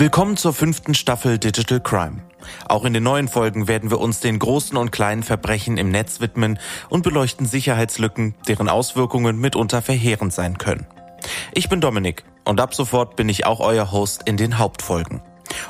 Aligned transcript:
Willkommen 0.00 0.36
zur 0.36 0.54
fünften 0.54 0.94
Staffel 0.94 1.40
Digital 1.40 1.80
Crime. 1.80 2.22
Auch 2.68 2.84
in 2.84 2.94
den 2.94 3.02
neuen 3.02 3.26
Folgen 3.26 3.66
werden 3.66 3.90
wir 3.90 3.98
uns 3.98 4.20
den 4.20 4.38
großen 4.38 4.76
und 4.76 4.92
kleinen 4.92 5.24
Verbrechen 5.24 5.76
im 5.76 5.90
Netz 5.90 6.20
widmen 6.20 6.60
und 6.88 7.02
beleuchten 7.02 7.46
Sicherheitslücken, 7.46 8.36
deren 8.46 8.68
Auswirkungen 8.68 9.40
mitunter 9.40 9.82
verheerend 9.82 10.32
sein 10.32 10.56
können. 10.56 10.86
Ich 11.52 11.68
bin 11.68 11.80
Dominik 11.80 12.22
und 12.44 12.60
ab 12.60 12.76
sofort 12.76 13.16
bin 13.16 13.28
ich 13.28 13.44
auch 13.44 13.58
euer 13.58 13.90
Host 13.90 14.22
in 14.24 14.36
den 14.36 14.58
Hauptfolgen. 14.58 15.20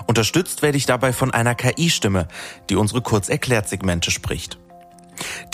Unterstützt 0.06 0.60
werde 0.60 0.76
ich 0.76 0.84
dabei 0.84 1.14
von 1.14 1.32
einer 1.32 1.54
KI-Stimme, 1.54 2.28
die 2.68 2.76
unsere 2.76 3.00
Kurzerklärt-Segmente 3.00 4.10
spricht. 4.10 4.58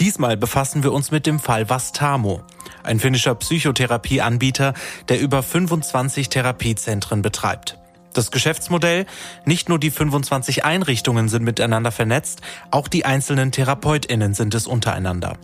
Diesmal 0.00 0.36
befassen 0.36 0.82
wir 0.82 0.92
uns 0.92 1.12
mit 1.12 1.26
dem 1.26 1.38
Fall 1.38 1.70
Vastamo, 1.70 2.42
ein 2.82 2.98
finnischer 2.98 3.36
Psychotherapieanbieter, 3.36 4.74
der 5.08 5.20
über 5.20 5.44
25 5.44 6.28
Therapiezentren 6.28 7.22
betreibt. 7.22 7.78
Das 8.14 8.30
Geschäftsmodell, 8.30 9.06
nicht 9.44 9.68
nur 9.68 9.78
die 9.78 9.90
25 9.90 10.64
Einrichtungen 10.64 11.28
sind 11.28 11.42
miteinander 11.42 11.92
vernetzt, 11.92 12.40
auch 12.70 12.88
die 12.88 13.04
einzelnen 13.04 13.52
Therapeutinnen 13.52 14.34
sind 14.34 14.54
es 14.54 14.66
untereinander. 14.66 15.36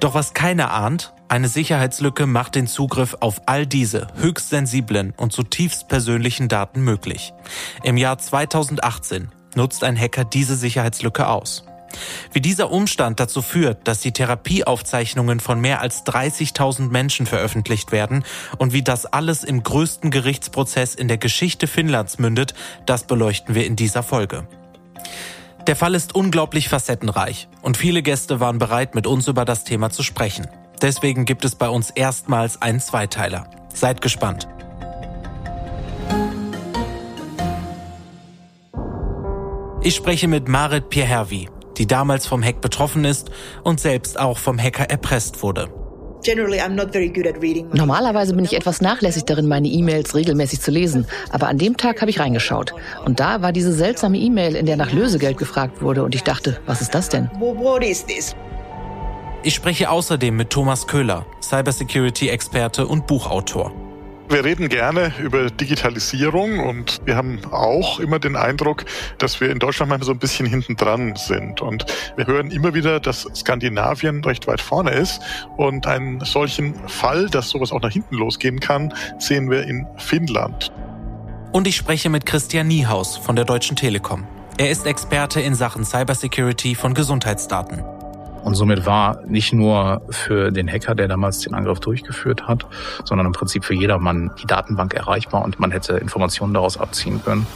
Doch 0.00 0.12
was 0.12 0.34
keiner 0.34 0.72
ahnt, 0.72 1.14
eine 1.28 1.48
Sicherheitslücke 1.48 2.26
macht 2.26 2.56
den 2.56 2.66
Zugriff 2.66 3.16
auf 3.20 3.42
all 3.46 3.66
diese 3.66 4.08
höchst 4.16 4.50
sensiblen 4.50 5.14
und 5.16 5.32
zutiefst 5.32 5.88
persönlichen 5.88 6.48
Daten 6.48 6.82
möglich. 6.82 7.32
Im 7.84 7.96
Jahr 7.96 8.18
2018 8.18 9.30
nutzt 9.54 9.84
ein 9.84 9.98
Hacker 9.98 10.24
diese 10.24 10.56
Sicherheitslücke 10.56 11.28
aus. 11.28 11.64
Wie 12.32 12.40
dieser 12.40 12.70
Umstand 12.70 13.20
dazu 13.20 13.42
führt, 13.42 13.86
dass 13.86 14.00
die 14.00 14.12
Therapieaufzeichnungen 14.12 15.40
von 15.40 15.60
mehr 15.60 15.80
als 15.80 16.04
30.000 16.04 16.88
Menschen 16.90 17.26
veröffentlicht 17.26 17.92
werden 17.92 18.24
und 18.58 18.72
wie 18.72 18.82
das 18.82 19.06
alles 19.06 19.44
im 19.44 19.62
größten 19.62 20.10
Gerichtsprozess 20.10 20.94
in 20.94 21.08
der 21.08 21.18
Geschichte 21.18 21.66
Finnlands 21.66 22.18
mündet, 22.18 22.54
das 22.86 23.04
beleuchten 23.04 23.54
wir 23.54 23.66
in 23.66 23.76
dieser 23.76 24.02
Folge. 24.02 24.46
Der 25.66 25.76
Fall 25.76 25.94
ist 25.94 26.14
unglaublich 26.14 26.68
facettenreich 26.68 27.48
und 27.62 27.76
viele 27.76 28.02
Gäste 28.02 28.38
waren 28.38 28.58
bereit, 28.58 28.94
mit 28.94 29.06
uns 29.06 29.28
über 29.28 29.44
das 29.44 29.64
Thema 29.64 29.90
zu 29.90 30.02
sprechen. 30.02 30.46
Deswegen 30.82 31.24
gibt 31.24 31.44
es 31.44 31.54
bei 31.54 31.68
uns 31.68 31.90
erstmals 31.90 32.60
einen 32.60 32.80
Zweiteiler. 32.80 33.48
Seid 33.72 34.02
gespannt. 34.02 34.46
Ich 39.82 39.94
spreche 39.94 40.28
mit 40.28 40.48
Marit 40.48 40.88
Pierhervi, 40.88 41.48
die 41.78 41.86
damals 41.86 42.26
vom 42.26 42.42
Hack 42.42 42.60
betroffen 42.60 43.04
ist 43.04 43.30
und 43.62 43.80
selbst 43.80 44.18
auch 44.18 44.38
vom 44.38 44.58
Hacker 44.58 44.90
erpresst 44.90 45.42
wurde. 45.42 45.68
Normalerweise 47.74 48.34
bin 48.34 48.44
ich 48.44 48.56
etwas 48.56 48.80
nachlässig 48.80 49.24
darin, 49.24 49.46
meine 49.46 49.68
E-Mails 49.68 50.14
regelmäßig 50.14 50.60
zu 50.60 50.70
lesen, 50.70 51.06
aber 51.30 51.48
an 51.48 51.58
dem 51.58 51.76
Tag 51.76 52.00
habe 52.00 52.10
ich 52.10 52.18
reingeschaut. 52.18 52.72
Und 53.04 53.20
da 53.20 53.42
war 53.42 53.52
diese 53.52 53.72
seltsame 53.74 54.16
E-Mail, 54.16 54.56
in 54.56 54.64
der 54.64 54.76
nach 54.76 54.92
Lösegeld 54.92 55.36
gefragt 55.36 55.82
wurde 55.82 56.02
und 56.02 56.14
ich 56.14 56.22
dachte, 56.22 56.60
was 56.64 56.80
ist 56.80 56.94
das 56.94 57.10
denn? 57.10 57.30
Ich 59.42 59.54
spreche 59.54 59.90
außerdem 59.90 60.34
mit 60.34 60.48
Thomas 60.48 60.86
Köhler, 60.86 61.26
Cybersecurity-Experte 61.42 62.86
und 62.86 63.06
Buchautor. 63.06 63.72
Wir 64.28 64.42
reden 64.42 64.68
gerne 64.68 65.12
über 65.20 65.50
Digitalisierung 65.50 66.58
und 66.58 67.00
wir 67.04 67.14
haben 67.14 67.40
auch 67.50 68.00
immer 68.00 68.18
den 68.18 68.36
Eindruck, 68.36 68.84
dass 69.18 69.40
wir 69.40 69.50
in 69.50 69.58
Deutschland 69.58 69.90
manchmal 69.90 70.06
so 70.06 70.12
ein 70.12 70.18
bisschen 70.18 70.46
hinten 70.46 70.76
dran 70.76 71.14
sind. 71.16 71.60
Und 71.60 71.84
wir 72.16 72.26
hören 72.26 72.50
immer 72.50 72.72
wieder, 72.74 73.00
dass 73.00 73.28
Skandinavien 73.34 74.24
recht 74.24 74.46
weit 74.46 74.62
vorne 74.62 74.92
ist. 74.92 75.20
Und 75.56 75.86
einen 75.86 76.24
solchen 76.24 76.74
Fall, 76.88 77.28
dass 77.28 77.50
sowas 77.50 77.70
auch 77.70 77.82
nach 77.82 77.92
hinten 77.92 78.16
losgehen 78.16 78.60
kann, 78.60 78.94
sehen 79.18 79.50
wir 79.50 79.64
in 79.64 79.86
Finnland. 79.98 80.72
Und 81.52 81.68
ich 81.68 81.76
spreche 81.76 82.08
mit 82.08 82.24
Christian 82.26 82.66
Niehaus 82.66 83.16
von 83.16 83.36
der 83.36 83.44
Deutschen 83.44 83.76
Telekom. 83.76 84.26
Er 84.56 84.70
ist 84.70 84.86
Experte 84.86 85.40
in 85.40 85.54
Sachen 85.54 85.84
Cybersecurity 85.84 86.74
von 86.74 86.94
Gesundheitsdaten. 86.94 87.84
Und 88.44 88.54
somit 88.56 88.84
war 88.84 89.22
nicht 89.26 89.54
nur 89.54 90.02
für 90.10 90.52
den 90.52 90.70
Hacker, 90.70 90.94
der 90.94 91.08
damals 91.08 91.40
den 91.40 91.54
Angriff 91.54 91.80
durchgeführt 91.80 92.46
hat, 92.46 92.66
sondern 93.04 93.26
im 93.26 93.32
Prinzip 93.32 93.64
für 93.64 93.74
jedermann 93.74 94.30
die 94.40 94.46
Datenbank 94.46 94.92
erreichbar 94.92 95.42
und 95.44 95.58
man 95.58 95.70
hätte 95.70 95.94
Informationen 95.94 96.52
daraus 96.52 96.76
abziehen 96.76 97.22
können. 97.24 97.46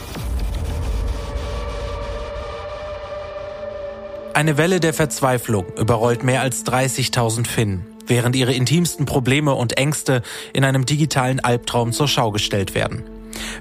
Eine 4.33 4.57
Welle 4.57 4.79
der 4.79 4.93
Verzweiflung 4.93 5.65
überrollt 5.77 6.23
mehr 6.23 6.41
als 6.41 6.65
30.000 6.65 7.45
Finnen, 7.45 7.85
während 8.07 8.35
ihre 8.35 8.53
intimsten 8.53 9.05
Probleme 9.05 9.53
und 9.53 9.77
Ängste 9.77 10.23
in 10.53 10.63
einem 10.63 10.85
digitalen 10.85 11.39
Albtraum 11.39 11.91
zur 11.91 12.07
Schau 12.07 12.31
gestellt 12.31 12.73
werden. 12.73 13.03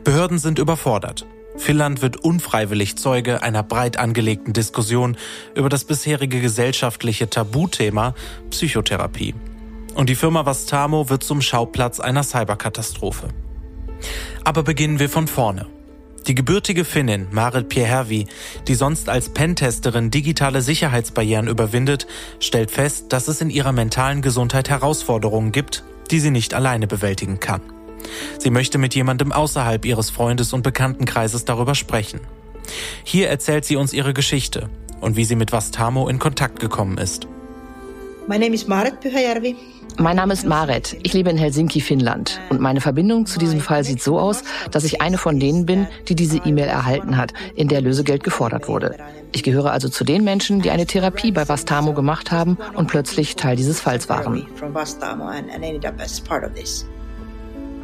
Behörden 0.04 0.38
sind 0.38 0.58
überfordert. 0.58 1.26
Finnland 1.58 2.02
wird 2.02 2.16
unfreiwillig 2.16 2.96
Zeuge 2.96 3.42
einer 3.42 3.62
breit 3.62 3.98
angelegten 3.98 4.52
Diskussion 4.52 5.16
über 5.54 5.69
das 5.69 5.84
bisherige 5.84 6.41
gesellschaftliche 6.41 7.28
Tabuthema 7.28 8.14
Psychotherapie. 8.50 9.34
Und 9.94 10.08
die 10.08 10.14
Firma 10.14 10.46
Vastamo 10.46 11.10
wird 11.10 11.24
zum 11.24 11.42
Schauplatz 11.42 12.00
einer 12.00 12.22
Cyberkatastrophe. 12.22 13.28
Aber 14.44 14.62
beginnen 14.62 15.00
wir 15.00 15.08
von 15.08 15.26
vorne. 15.26 15.66
Die 16.26 16.34
gebürtige 16.34 16.84
Finnin 16.84 17.26
Marit 17.30 17.69
Pierhervi, 17.69 18.26
die 18.66 18.75
sonst 18.75 19.08
als 19.08 19.30
Pentesterin 19.30 20.10
digitale 20.10 20.62
Sicherheitsbarrieren 20.62 21.48
überwindet, 21.48 22.06
stellt 22.38 22.70
fest, 22.70 23.06
dass 23.14 23.28
es 23.28 23.40
in 23.40 23.50
ihrer 23.50 23.72
mentalen 23.72 24.20
Gesundheit 24.20 24.69
Herausforderungen 24.69 25.52
gibt, 25.52 25.84
die 26.10 26.20
sie 26.20 26.30
nicht 26.30 26.54
alleine 26.54 26.86
bewältigen 26.86 27.40
kann. 27.40 27.62
Sie 28.38 28.50
möchte 28.50 28.78
mit 28.78 28.94
jemandem 28.94 29.32
außerhalb 29.32 29.84
ihres 29.84 30.10
Freundes- 30.10 30.53
und 30.53 30.62
Bekanntenkreises 30.62 31.44
darüber 31.44 31.75
sprechen. 31.75 32.20
Hier 33.04 33.28
erzählt 33.28 33.64
sie 33.64 33.76
uns 33.76 33.92
ihre 33.92 34.14
Geschichte 34.14 34.69
und 35.00 35.16
wie 35.16 35.25
sie 35.25 35.36
mit 35.36 35.53
Vastamo 35.53 36.08
in 36.08 36.19
Kontakt 36.19 36.60
gekommen 36.60 36.98
ist. 36.98 37.26
Mein 38.26 38.41
Name 38.41 38.54
ist 38.54 38.69
Marit 38.69 39.00
Pyhäjärvi. 39.00 39.56
Mein 40.00 40.16
Name 40.16 40.32
ist 40.32 40.47
Maret. 40.47 40.97
Ich 41.03 41.12
lebe 41.12 41.31
in 41.31 41.38
Helsinki, 41.38 41.81
Finnland. 41.81 42.41
Und 42.50 42.60
meine 42.60 42.81
Verbindung 42.81 43.26
zu 43.26 43.41
diesem 43.41 43.60
Fall 43.60 43.82
sieht 43.82 44.00
so 44.00 44.20
aus, 44.20 44.44
dass 44.70 44.84
ich 44.84 45.00
eine 45.00 45.19
von 45.19 45.41
denen 45.41 45.66
bin, 45.66 45.88
die 46.06 46.14
diese 46.14 46.37
E-Mail 46.37 46.69
erhalten 46.69 47.16
hat, 47.16 47.32
in 47.56 47.66
der 47.66 47.81
Lösegeld 47.81 48.22
gefordert 48.22 48.69
wurde. 48.69 48.97
Ich 49.32 49.42
gehöre 49.42 49.72
also 49.72 49.88
zu 49.88 50.04
den 50.04 50.22
Menschen, 50.22 50.62
die 50.62 50.70
eine 50.70 50.87
Therapie 50.87 51.32
bei 51.32 51.48
Vastamo 51.48 51.94
gemacht 51.94 52.31
haben 52.31 52.58
und 52.75 52.87
plötzlich 52.87 53.34
Teil 53.34 53.56
dieses 53.56 53.81
Falls 53.81 54.08
waren. 54.08 54.47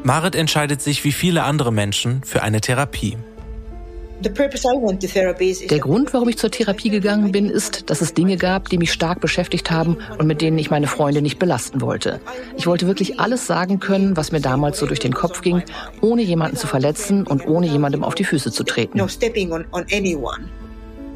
Marit 0.04 0.34
entscheidet 0.34 0.82
sich 0.82 1.02
wie 1.04 1.12
viele 1.12 1.44
andere 1.44 1.72
Menschen 1.72 2.22
für 2.24 2.42
eine 2.42 2.60
Therapie. 2.60 3.16
Der 4.22 5.78
Grund, 5.78 6.12
warum 6.12 6.28
ich 6.28 6.36
zur 6.36 6.50
Therapie 6.50 6.90
gegangen 6.90 7.32
bin, 7.32 7.48
ist, 7.48 7.88
dass 7.88 8.02
es 8.02 8.12
Dinge 8.12 8.36
gab, 8.36 8.68
die 8.68 8.76
mich 8.76 8.92
stark 8.92 9.20
beschäftigt 9.22 9.70
haben 9.70 9.96
und 10.18 10.26
mit 10.26 10.42
denen 10.42 10.58
ich 10.58 10.70
meine 10.70 10.88
Freunde 10.88 11.22
nicht 11.22 11.38
belasten 11.38 11.80
wollte. 11.80 12.20
Ich 12.58 12.66
wollte 12.66 12.86
wirklich 12.86 13.18
alles 13.18 13.46
sagen 13.46 13.80
können, 13.80 14.14
was 14.14 14.30
mir 14.30 14.42
damals 14.42 14.78
so 14.78 14.86
durch 14.86 15.00
den 15.00 15.14
Kopf 15.14 15.40
ging, 15.40 15.62
ohne 16.02 16.20
jemanden 16.20 16.58
zu 16.58 16.66
verletzen 16.66 17.26
und 17.26 17.46
ohne 17.46 17.66
jemandem 17.66 18.04
auf 18.04 18.14
die 18.14 18.24
Füße 18.24 18.52
zu 18.52 18.62
treten. 18.62 18.98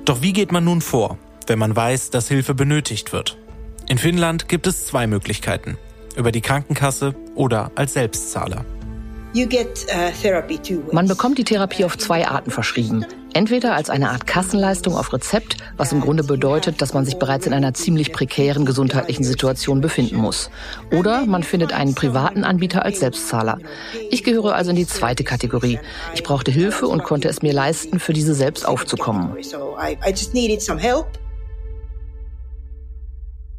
Doch 0.07 0.23
wie 0.23 0.33
geht 0.33 0.51
man 0.51 0.65
nun 0.65 0.81
vor, 0.81 1.19
wenn 1.47 1.59
man 1.59 1.77
weiß, 1.77 2.09
dass 2.09 2.29
Hilfe 2.29 2.55
benötigt 2.55 3.13
wird? 3.13 3.37
In 3.87 3.99
Finnland 3.99 4.49
gibt 4.49 4.67
es 4.67 4.87
zwei 4.87 5.07
Möglichkeiten. 5.07 5.77
Über 6.17 6.33
die 6.33 6.41
Krankenkasse 6.41 7.15
oder 7.35 7.71
als 7.75 7.93
Selbstzahler. 7.93 8.65
Uh, 9.39 10.93
Man 10.93 11.07
bekommt 11.07 11.39
die 11.39 11.45
Therapie 11.45 11.85
auf 11.85 11.97
zwei 11.97 12.27
Arten 12.27 12.51
verschrieben. 12.51 13.07
Entweder 13.35 13.77
als 13.77 13.89
eine 13.89 14.11
Art 14.11 14.27
Kassenleistung 14.27 14.97
auf 14.97 15.13
Rezept, 15.13 15.59
was 15.77 15.93
im 15.93 16.01
Grunde 16.01 16.25
bedeutet, 16.25 16.83
dass 16.83 16.93
man 16.93 17.05
sich 17.05 17.21
bereits 17.21 17.47
in 17.47 17.53
einer 17.53 17.73
ziemlich 17.73 18.13
prekären 18.13 18.67
gesundheitlichen 18.67 19.23
Situation 19.23 19.81
befinden 19.81 20.17
muss. 20.17 20.51
Oder 20.91 21.25
man 21.25 21.45
findet 21.45 21.73
einen 21.73 21.95
privaten 21.95 22.43
Anbieter 22.43 22.85
als 22.85 22.99
Selbstzahler. 22.99 23.59
Ich 24.11 24.25
gehöre 24.25 24.57
also 24.57 24.71
in 24.71 24.77
die 24.77 24.89
zweite 24.89 25.23
Kategorie. 25.23 25.79
Ich 26.15 26.25
brauchte 26.25 26.51
Hilfe 26.51 26.89
und 26.89 27.05
konnte 27.05 27.29
es 27.29 27.41
mir 27.41 27.53
leisten, 27.53 28.01
für 28.01 28.13
diese 28.13 28.35
selbst 28.35 28.67
aufzukommen. 28.67 29.37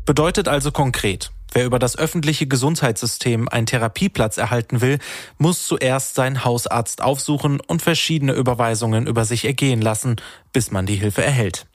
Bedeutet 0.06 0.48
also 0.50 0.72
konkret, 0.74 1.32
Wer 1.54 1.66
über 1.66 1.80
das 1.80 1.98
öffentliche 1.98 2.48
Gesundheitssystem 2.48 3.50
einen 3.50 3.66
Therapieplatz 3.66 4.38
erhalten 4.38 4.82
will, 4.82 5.00
muss 5.38 5.66
zuerst 5.66 6.16
seinen 6.16 6.46
Hausarzt 6.46 7.02
aufsuchen 7.02 7.60
und 7.60 7.82
verschiedene 7.82 8.34
Überweisungen 8.34 9.08
über 9.08 9.26
sich 9.26 9.46
ergehen 9.46 9.82
lassen, 9.82 10.18
bis 10.54 10.72
man 10.72 10.86
die 10.86 10.96
Hilfe 10.96 11.24
erhält. 11.24 11.66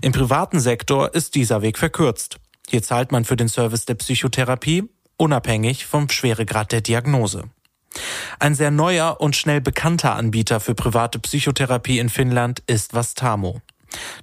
Im 0.00 0.12
privaten 0.12 0.60
Sektor 0.60 1.14
ist 1.14 1.34
dieser 1.34 1.62
Weg 1.62 1.78
verkürzt. 1.78 2.38
Hier 2.68 2.82
zahlt 2.82 3.12
man 3.12 3.24
für 3.24 3.36
den 3.36 3.48
Service 3.48 3.84
der 3.84 3.94
Psychotherapie, 3.94 4.84
unabhängig 5.16 5.86
vom 5.86 6.08
Schweregrad 6.08 6.72
der 6.72 6.80
Diagnose. 6.80 7.44
Ein 8.38 8.54
sehr 8.54 8.70
neuer 8.70 9.20
und 9.20 9.36
schnell 9.36 9.60
bekannter 9.60 10.14
Anbieter 10.14 10.60
für 10.60 10.74
private 10.74 11.18
Psychotherapie 11.18 11.98
in 11.98 12.08
Finnland 12.08 12.62
ist 12.66 12.94
Vastamo. 12.94 13.60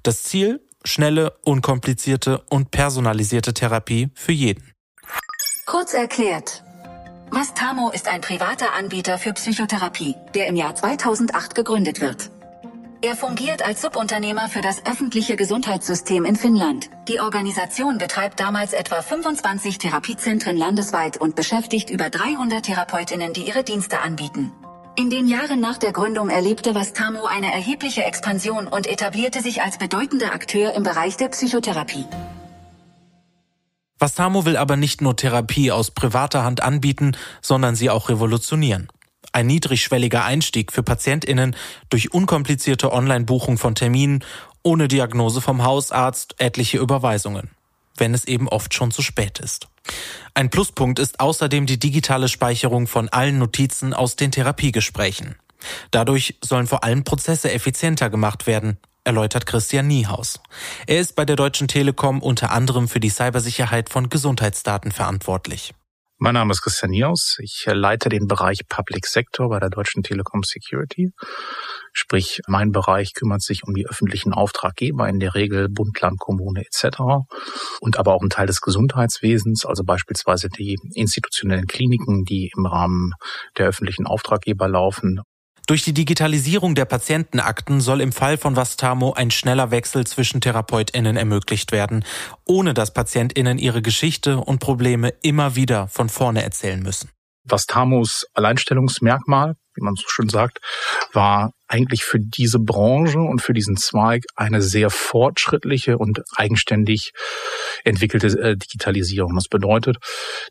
Das 0.03 0.23
Ziel? 0.23 0.61
Schnelle, 0.85 1.37
unkomplizierte 1.43 2.39
und 2.49 2.71
personalisierte 2.71 3.53
Therapie 3.53 4.09
für 4.15 4.33
jeden. 4.33 4.72
Kurz 5.65 5.93
erklärt. 5.93 6.61
Vastamo 7.31 7.89
ist 7.89 8.09
ein 8.09 8.19
privater 8.19 8.73
Anbieter 8.73 9.17
für 9.17 9.31
Psychotherapie, 9.31 10.15
der 10.35 10.47
im 10.47 10.57
Jahr 10.57 10.75
2008 10.75 11.55
gegründet 11.55 12.01
wird. 12.01 12.31
Er 13.01 13.15
fungiert 13.15 13.65
als 13.65 13.81
Subunternehmer 13.81 14.49
für 14.49 14.61
das 14.61 14.85
öffentliche 14.85 15.37
Gesundheitssystem 15.37 16.25
in 16.25 16.35
Finnland. 16.35 16.89
Die 17.07 17.21
Organisation 17.21 17.97
betreibt 17.97 18.41
damals 18.41 18.73
etwa 18.73 19.01
25 19.01 19.77
Therapiezentren 19.77 20.57
landesweit 20.57 21.15
und 21.15 21.35
beschäftigt 21.35 21.89
über 21.89 22.09
300 22.09 22.65
Therapeutinnen, 22.65 23.31
die 23.31 23.47
ihre 23.47 23.63
Dienste 23.63 24.01
anbieten. 24.01 24.51
In 24.97 25.09
den 25.09 25.27
Jahren 25.27 25.61
nach 25.61 25.77
der 25.77 25.93
Gründung 25.93 26.29
erlebte 26.29 26.75
Vastamo 26.75 27.25
eine 27.25 27.53
erhebliche 27.53 28.03
Expansion 28.03 28.67
und 28.67 28.85
etablierte 28.85 29.41
sich 29.41 29.61
als 29.61 29.77
bedeutender 29.77 30.33
Akteur 30.33 30.73
im 30.73 30.83
Bereich 30.83 31.15
der 31.15 31.29
Psychotherapie. 31.29 32.05
Vastamo 34.03 34.43
will 34.43 34.57
aber 34.57 34.75
nicht 34.75 34.99
nur 34.99 35.15
Therapie 35.15 35.71
aus 35.71 35.89
privater 35.91 36.43
Hand 36.43 36.61
anbieten, 36.61 37.15
sondern 37.41 37.77
sie 37.77 37.89
auch 37.89 38.09
revolutionieren. 38.09 38.89
Ein 39.31 39.47
niedrigschwelliger 39.47 40.25
Einstieg 40.25 40.73
für 40.73 40.83
PatientInnen 40.83 41.55
durch 41.87 42.13
unkomplizierte 42.13 42.91
Online-Buchung 42.91 43.57
von 43.57 43.75
Terminen, 43.75 44.25
ohne 44.61 44.89
Diagnose 44.89 45.39
vom 45.39 45.63
Hausarzt, 45.63 46.35
etliche 46.37 46.79
Überweisungen. 46.79 47.51
Wenn 47.95 48.13
es 48.13 48.25
eben 48.25 48.49
oft 48.49 48.73
schon 48.73 48.91
zu 48.91 49.01
spät 49.01 49.39
ist. 49.39 49.69
Ein 50.33 50.49
Pluspunkt 50.49 50.99
ist 50.99 51.21
außerdem 51.21 51.65
die 51.65 51.79
digitale 51.79 52.27
Speicherung 52.27 52.87
von 52.87 53.07
allen 53.07 53.37
Notizen 53.37 53.93
aus 53.93 54.17
den 54.17 54.31
Therapiegesprächen. 54.31 55.35
Dadurch 55.91 56.35
sollen 56.43 56.67
vor 56.67 56.83
allem 56.83 57.05
Prozesse 57.05 57.53
effizienter 57.53 58.09
gemacht 58.09 58.47
werden, 58.47 58.79
erläutert 59.03 59.45
Christian 59.45 59.87
Niehaus. 59.87 60.39
Er 60.87 60.99
ist 60.99 61.15
bei 61.15 61.25
der 61.25 61.35
Deutschen 61.35 61.67
Telekom 61.67 62.21
unter 62.21 62.51
anderem 62.51 62.87
für 62.87 62.99
die 62.99 63.09
Cybersicherheit 63.09 63.89
von 63.89 64.09
Gesundheitsdaten 64.09 64.91
verantwortlich. 64.91 65.73
Mein 66.19 66.35
Name 66.35 66.51
ist 66.51 66.61
Christian 66.61 66.91
Niaus. 66.91 67.37
Ich 67.39 67.65
leite 67.67 68.07
den 68.07 68.27
Bereich 68.27 68.61
Public 68.69 69.05
Sector 69.07 69.49
bei 69.49 69.59
der 69.59 69.69
Deutschen 69.69 70.03
Telekom 70.03 70.43
Security. 70.43 71.11
Sprich, 71.91 72.39
mein 72.47 72.71
Bereich 72.71 73.13
kümmert 73.13 73.41
sich 73.41 73.63
um 73.65 73.73
die 73.73 73.85
öffentlichen 73.85 74.31
Auftraggeber, 74.31 75.09
in 75.09 75.19
der 75.19 75.35
Regel 75.35 75.67
Bund, 75.67 75.99
Land, 75.99 76.19
Kommune 76.19 76.61
etc. 76.61 76.99
Und 77.81 77.97
aber 77.97 78.13
auch 78.13 78.21
ein 78.21 78.29
Teil 78.29 78.47
des 78.47 78.61
Gesundheitswesens, 78.61 79.65
also 79.65 79.83
beispielsweise 79.83 80.47
die 80.47 80.77
institutionellen 80.93 81.67
Kliniken, 81.67 82.23
die 82.23 82.51
im 82.55 82.67
Rahmen 82.67 83.11
der 83.57 83.67
öffentlichen 83.67 84.07
Auftraggeber 84.07 84.69
laufen 84.69 85.19
durch 85.67 85.83
die 85.83 85.93
Digitalisierung 85.93 86.75
der 86.75 86.85
Patientenakten 86.85 87.81
soll 87.81 88.01
im 88.01 88.11
Fall 88.11 88.37
von 88.37 88.55
Vastamo 88.55 89.13
ein 89.13 89.31
schneller 89.31 89.71
Wechsel 89.71 90.05
zwischen 90.05 90.41
TherapeutInnen 90.41 91.17
ermöglicht 91.17 91.71
werden, 91.71 92.03
ohne 92.45 92.73
dass 92.73 92.93
PatientInnen 92.93 93.57
ihre 93.57 93.81
Geschichte 93.81 94.37
und 94.37 94.59
Probleme 94.59 95.13
immer 95.21 95.55
wieder 95.55 95.87
von 95.87 96.09
vorne 96.09 96.43
erzählen 96.43 96.81
müssen. 96.81 97.09
Vastamos 97.45 98.25
Alleinstellungsmerkmal 98.33 99.55
wie 99.75 99.83
man 99.83 99.95
so 99.95 100.03
schön 100.07 100.29
sagt, 100.29 100.59
war 101.13 101.51
eigentlich 101.67 102.03
für 102.03 102.19
diese 102.19 102.59
Branche 102.59 103.19
und 103.19 103.41
für 103.41 103.53
diesen 103.53 103.77
Zweig 103.77 104.23
eine 104.35 104.61
sehr 104.61 104.89
fortschrittliche 104.89 105.97
und 105.97 106.21
eigenständig 106.35 107.11
entwickelte 107.83 108.27
äh, 108.39 108.55
Digitalisierung. 108.55 109.33
Das 109.35 109.47
bedeutet, 109.47 109.97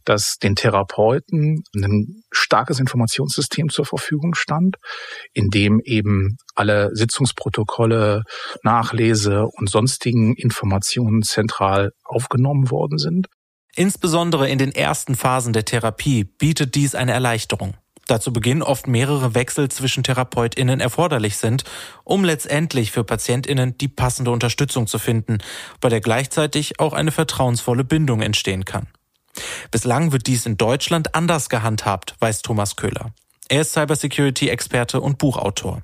dass 0.04 0.36
den 0.42 0.56
Therapeuten 0.56 1.62
ein 1.76 2.22
starkes 2.32 2.80
Informationssystem 2.80 3.68
zur 3.68 3.84
Verfügung 3.84 4.34
stand, 4.34 4.76
in 5.32 5.48
dem 5.48 5.80
eben 5.84 6.36
alle 6.54 6.90
Sitzungsprotokolle, 6.92 8.22
Nachlese 8.62 9.44
und 9.46 9.70
sonstigen 9.70 10.34
Informationen 10.34 11.22
zentral 11.22 11.92
aufgenommen 12.04 12.70
worden 12.70 12.98
sind. 12.98 13.28
Insbesondere 13.74 14.50
in 14.50 14.58
den 14.58 14.72
ersten 14.72 15.14
Phasen 15.14 15.52
der 15.52 15.64
Therapie 15.64 16.24
bietet 16.24 16.74
dies 16.74 16.94
eine 16.94 17.12
Erleichterung 17.12 17.74
da 18.12 18.20
zu 18.20 18.32
Beginn 18.32 18.62
oft 18.62 18.86
mehrere 18.86 19.34
Wechsel 19.34 19.70
zwischen 19.70 20.04
TherapeutInnen 20.04 20.80
erforderlich 20.80 21.38
sind, 21.38 21.64
um 22.04 22.24
letztendlich 22.24 22.92
für 22.92 23.04
PatientInnen 23.04 23.78
die 23.78 23.88
passende 23.88 24.30
Unterstützung 24.30 24.86
zu 24.86 24.98
finden, 24.98 25.38
bei 25.80 25.88
der 25.88 26.02
gleichzeitig 26.02 26.78
auch 26.78 26.92
eine 26.92 27.10
vertrauensvolle 27.10 27.84
Bindung 27.84 28.20
entstehen 28.20 28.66
kann. 28.66 28.86
Bislang 29.70 30.12
wird 30.12 30.26
dies 30.26 30.44
in 30.44 30.58
Deutschland 30.58 31.14
anders 31.14 31.48
gehandhabt, 31.48 32.14
weiß 32.20 32.42
Thomas 32.42 32.76
Köhler. 32.76 33.14
Er 33.48 33.62
ist 33.62 33.72
Cybersecurity-Experte 33.72 35.00
und 35.00 35.16
Buchautor. 35.16 35.82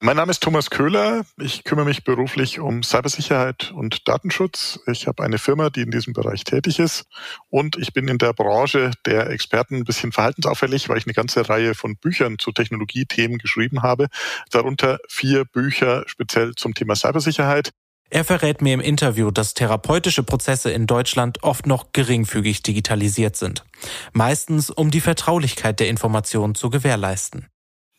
Mein 0.00 0.16
Name 0.16 0.30
ist 0.30 0.42
Thomas 0.42 0.68
Köhler. 0.68 1.24
Ich 1.40 1.64
kümmere 1.64 1.86
mich 1.86 2.04
beruflich 2.04 2.60
um 2.60 2.82
Cybersicherheit 2.82 3.72
und 3.74 4.06
Datenschutz. 4.06 4.78
Ich 4.86 5.06
habe 5.06 5.24
eine 5.24 5.38
Firma, 5.38 5.70
die 5.70 5.80
in 5.80 5.90
diesem 5.90 6.12
Bereich 6.12 6.44
tätig 6.44 6.78
ist. 6.78 7.06
Und 7.48 7.76
ich 7.78 7.94
bin 7.94 8.06
in 8.06 8.18
der 8.18 8.34
Branche 8.34 8.90
der 9.06 9.30
Experten 9.30 9.76
ein 9.76 9.84
bisschen 9.84 10.12
verhaltensauffällig, 10.12 10.90
weil 10.90 10.98
ich 10.98 11.06
eine 11.06 11.14
ganze 11.14 11.48
Reihe 11.48 11.74
von 11.74 11.96
Büchern 11.96 12.38
zu 12.38 12.52
Technologiethemen 12.52 13.38
geschrieben 13.38 13.82
habe. 13.82 14.08
Darunter 14.50 14.98
vier 15.08 15.46
Bücher 15.46 16.04
speziell 16.06 16.54
zum 16.54 16.74
Thema 16.74 16.94
Cybersicherheit. 16.94 17.70
Er 18.10 18.24
verrät 18.24 18.60
mir 18.60 18.74
im 18.74 18.80
Interview, 18.80 19.30
dass 19.30 19.54
therapeutische 19.54 20.22
Prozesse 20.22 20.70
in 20.70 20.86
Deutschland 20.86 21.42
oft 21.42 21.66
noch 21.66 21.92
geringfügig 21.92 22.62
digitalisiert 22.62 23.36
sind. 23.36 23.64
Meistens, 24.12 24.68
um 24.68 24.90
die 24.90 25.00
Vertraulichkeit 25.00 25.80
der 25.80 25.88
Informationen 25.88 26.54
zu 26.54 26.68
gewährleisten. 26.68 27.48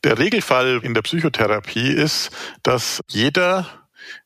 Der 0.04 0.20
Regelfall 0.20 0.82
in 0.84 0.94
der 0.94 1.02
Psychotherapie 1.02 1.90
ist, 1.90 2.30
dass 2.64 3.02
jeder 3.10 3.68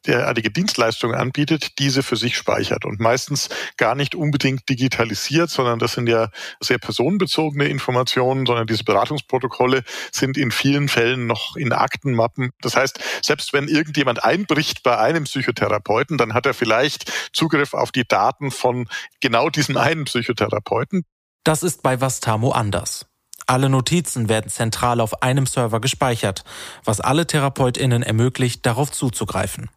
derartige 0.06 0.52
Dienstleistungen 0.52 1.16
anbietet, 1.16 1.80
diese 1.80 2.04
für 2.04 2.16
sich 2.16 2.36
speichert 2.38 2.86
und 2.86 3.00
meistens 3.00 3.50
gar 3.78 3.96
nicht 3.96 4.16
unbedingt 4.16 4.68
digitalisiert, 4.70 5.50
sondern 5.50 5.80
das 5.80 5.94
sind 5.94 6.08
ja 6.08 6.30
sehr 6.60 6.78
personenbezogene 6.78 7.66
Informationen, 7.66 8.46
sondern 8.46 8.68
diese 8.68 8.84
Beratungsprotokolle 8.84 9.84
sind 10.12 10.38
in 10.38 10.52
vielen 10.52 10.88
Fällen 10.88 11.28
noch 11.28 11.56
in 11.56 11.74
Aktenmappen. 11.74 12.52
Das 12.62 12.76
heißt, 12.76 13.00
selbst 13.22 13.54
wenn 13.54 13.68
irgendjemand 13.68 14.24
einbricht 14.24 14.84
bei 14.84 14.98
einem 14.98 15.26
Psychotherapeuten, 15.26 16.18
dann 16.18 16.34
hat 16.34 16.46
er 16.46 16.54
vielleicht 16.54 17.12
Zugriff 17.34 17.74
auf 17.74 17.92
die 17.92 18.08
Daten 18.08 18.52
von 18.52 18.88
genau 19.20 19.50
diesem 19.50 19.78
einen 19.78 20.06
Psychotherapeuten. 20.06 21.04
Das 21.44 21.64
ist 21.64 21.82
bei 21.82 22.00
Vastamo 22.02 22.52
anders. 22.52 23.11
Alle 23.52 23.68
Notizen 23.68 24.30
werden 24.30 24.50
zentral 24.50 25.02
auf 25.02 25.24
einem 25.24 25.46
Server 25.46 25.82
gespeichert, 25.82 26.46
was 26.86 27.02
alle 27.02 27.28
TherapeutInnen 27.28 28.02
ermöglicht, 28.02 28.66
darauf 28.66 28.94
zuzugreifen. 28.94 29.70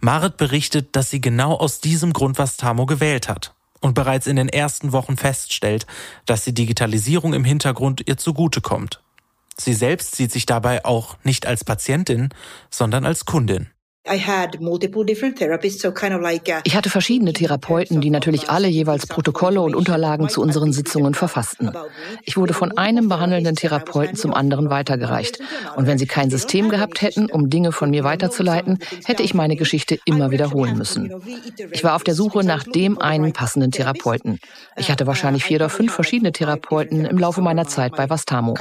Marit 0.00 0.38
berichtet, 0.38 0.96
dass 0.96 1.10
sie 1.10 1.20
genau 1.20 1.52
aus 1.52 1.80
diesem 1.80 2.14
Grund 2.14 2.38
Vastamo 2.38 2.86
gewählt 2.86 3.28
hat 3.28 3.52
und 3.80 3.92
bereits 3.92 4.26
in 4.26 4.36
den 4.36 4.48
ersten 4.48 4.92
Wochen 4.92 5.18
feststellt, 5.18 5.86
dass 6.24 6.44
die 6.44 6.54
Digitalisierung 6.54 7.34
im 7.34 7.44
Hintergrund 7.44 8.08
ihr 8.08 8.16
zugutekommt. 8.16 9.02
Sie 9.54 9.74
selbst 9.74 10.16
sieht 10.16 10.32
sich 10.32 10.46
dabei 10.46 10.86
auch 10.86 11.18
nicht 11.24 11.44
als 11.44 11.64
Patientin, 11.64 12.30
sondern 12.70 13.04
als 13.04 13.26
Kundin. 13.26 13.68
Ich 16.64 16.76
hatte 16.76 16.90
verschiedene 16.90 17.32
Therapeuten, 17.32 18.00
die 18.00 18.10
natürlich 18.10 18.48
alle 18.48 18.68
jeweils 18.68 19.06
Protokolle 19.06 19.60
und 19.60 19.74
Unterlagen 19.74 20.28
zu 20.28 20.40
unseren 20.40 20.72
Sitzungen 20.72 21.14
verfassten. 21.14 21.70
Ich 22.22 22.36
wurde 22.36 22.54
von 22.54 22.76
einem 22.78 23.08
behandelnden 23.08 23.54
Therapeuten 23.56 24.16
zum 24.16 24.32
anderen 24.32 24.70
weitergereicht. 24.70 25.40
Und 25.76 25.86
wenn 25.86 25.98
sie 25.98 26.06
kein 26.06 26.30
System 26.30 26.68
gehabt 26.68 27.02
hätten, 27.02 27.30
um 27.30 27.50
Dinge 27.50 27.72
von 27.72 27.90
mir 27.90 28.04
weiterzuleiten, 28.04 28.78
hätte 29.04 29.22
ich 29.22 29.34
meine 29.34 29.56
Geschichte 29.56 29.98
immer 30.06 30.30
wiederholen 30.30 30.78
müssen. 30.78 31.12
Ich 31.72 31.84
war 31.84 31.94
auf 31.94 32.04
der 32.04 32.14
Suche 32.14 32.44
nach 32.44 32.64
dem 32.64 32.98
einen 32.98 33.32
passenden 33.32 33.72
Therapeuten. 33.72 34.38
Ich 34.76 34.90
hatte 34.90 35.06
wahrscheinlich 35.06 35.44
vier 35.44 35.56
oder 35.56 35.68
fünf 35.68 35.92
verschiedene 35.92 36.32
Therapeuten 36.32 37.04
im 37.04 37.18
Laufe 37.18 37.42
meiner 37.42 37.66
Zeit 37.66 37.94
bei 37.94 38.08
Vastamo. 38.08 38.54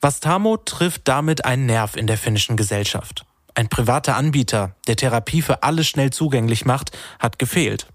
Vastamo 0.00 0.56
trifft 0.58 1.08
damit 1.08 1.44
einen 1.44 1.66
Nerv 1.66 1.96
in 1.96 2.06
der 2.06 2.18
finnischen 2.18 2.56
Gesellschaft. 2.56 3.26
Ein 3.54 3.68
privater 3.68 4.14
Anbieter, 4.14 4.76
der 4.86 4.94
Therapie 4.94 5.42
für 5.42 5.64
alle 5.64 5.82
schnell 5.82 6.10
zugänglich 6.10 6.64
macht, 6.64 6.96
hat 7.18 7.40
gefehlt. 7.40 7.88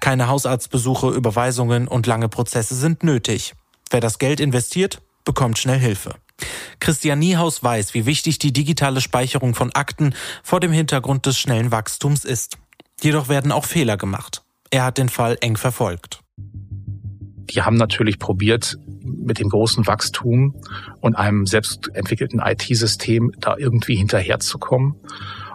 Keine 0.00 0.26
Hausarztbesuche, 0.26 1.10
Überweisungen 1.10 1.86
und 1.86 2.06
lange 2.06 2.28
Prozesse 2.28 2.74
sind 2.74 3.04
nötig. 3.04 3.54
Wer 3.90 4.00
das 4.00 4.18
Geld 4.18 4.40
investiert, 4.40 5.00
bekommt 5.24 5.58
schnell 5.58 5.78
Hilfe. 5.78 6.16
Christian 6.80 7.20
Niehaus 7.20 7.62
weiß, 7.62 7.94
wie 7.94 8.06
wichtig 8.06 8.38
die 8.38 8.52
digitale 8.52 9.00
Speicherung 9.00 9.54
von 9.54 9.72
Akten 9.72 10.14
vor 10.42 10.58
dem 10.58 10.72
Hintergrund 10.72 11.26
des 11.26 11.38
schnellen 11.38 11.70
Wachstums 11.70 12.24
ist. 12.24 12.58
Jedoch 13.00 13.28
werden 13.28 13.52
auch 13.52 13.64
Fehler 13.64 13.96
gemacht. 13.96 14.42
Er 14.70 14.84
hat 14.84 14.98
den 14.98 15.08
Fall 15.08 15.38
eng 15.40 15.56
verfolgt. 15.56 16.20
Die 16.36 17.62
haben 17.62 17.76
natürlich 17.76 18.18
probiert, 18.18 18.76
mit 19.08 19.38
dem 19.38 19.48
großen 19.48 19.86
Wachstum 19.86 20.54
und 21.00 21.16
einem 21.16 21.46
selbst 21.46 21.90
entwickelten 21.94 22.40
IT-System 22.40 23.32
da 23.40 23.56
irgendwie 23.56 23.96
hinterherzukommen. 23.96 24.96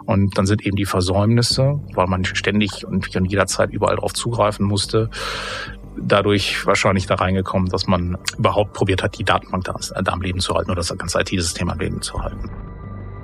Und 0.06 0.36
dann 0.36 0.46
sind 0.46 0.66
eben 0.66 0.76
die 0.76 0.84
Versäumnisse, 0.84 1.80
weil 1.94 2.06
man 2.06 2.24
ständig 2.24 2.86
und 2.86 3.08
jederzeit 3.08 3.70
überall 3.70 3.96
darauf 3.96 4.12
zugreifen 4.12 4.66
musste, 4.66 5.08
dadurch 5.96 6.66
wahrscheinlich 6.66 7.06
da 7.06 7.14
reingekommen, 7.14 7.68
dass 7.68 7.86
man 7.86 8.18
überhaupt 8.36 8.74
probiert 8.74 9.02
hat, 9.02 9.18
die 9.18 9.24
Datenbank 9.24 9.64
da, 9.64 9.74
da 10.02 10.12
am 10.12 10.20
Leben 10.20 10.40
zu 10.40 10.54
halten 10.54 10.70
oder 10.70 10.80
das 10.80 10.96
ganze 10.98 11.20
IT-System 11.20 11.70
am 11.70 11.78
Leben 11.78 12.02
zu 12.02 12.22
halten. 12.22 12.50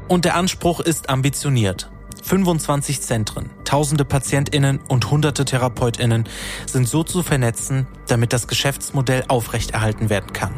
Und 0.08 0.24
der 0.24 0.36
Anspruch 0.36 0.80
ist 0.80 1.10
ambitioniert. 1.10 1.90
25 2.22 3.00
Zentren, 3.00 3.50
tausende 3.64 4.04
Patientinnen 4.04 4.80
und 4.88 5.10
hunderte 5.10 5.44
Therapeutinnen 5.44 6.24
sind 6.66 6.88
so 6.88 7.02
zu 7.02 7.22
vernetzen, 7.22 7.86
damit 8.08 8.32
das 8.32 8.48
Geschäftsmodell 8.48 9.24
aufrechterhalten 9.28 10.10
werden 10.10 10.32
kann. 10.32 10.54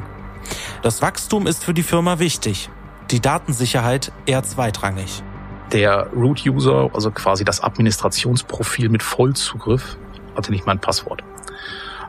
Das 0.83 1.03
Wachstum 1.03 1.47
ist 1.47 1.65
für 1.65 1.75
die 1.75 1.83
Firma 1.83 2.19
wichtig, 2.19 2.71
die 3.11 3.21
Datensicherheit 3.21 4.13
eher 4.27 4.43
zweitrangig. 4.43 5.23
Der 5.73 6.09
Root-User, 6.13 6.91
also 6.93 7.11
quasi 7.11 7.45
das 7.45 7.63
Administrationsprofil 7.63 8.89
mit 8.89 9.03
Vollzugriff, 9.03 9.97
hatte 10.37 10.51
nicht 10.51 10.67
mal 10.67 10.73
ein 10.73 10.81
Passwort. 10.81 11.23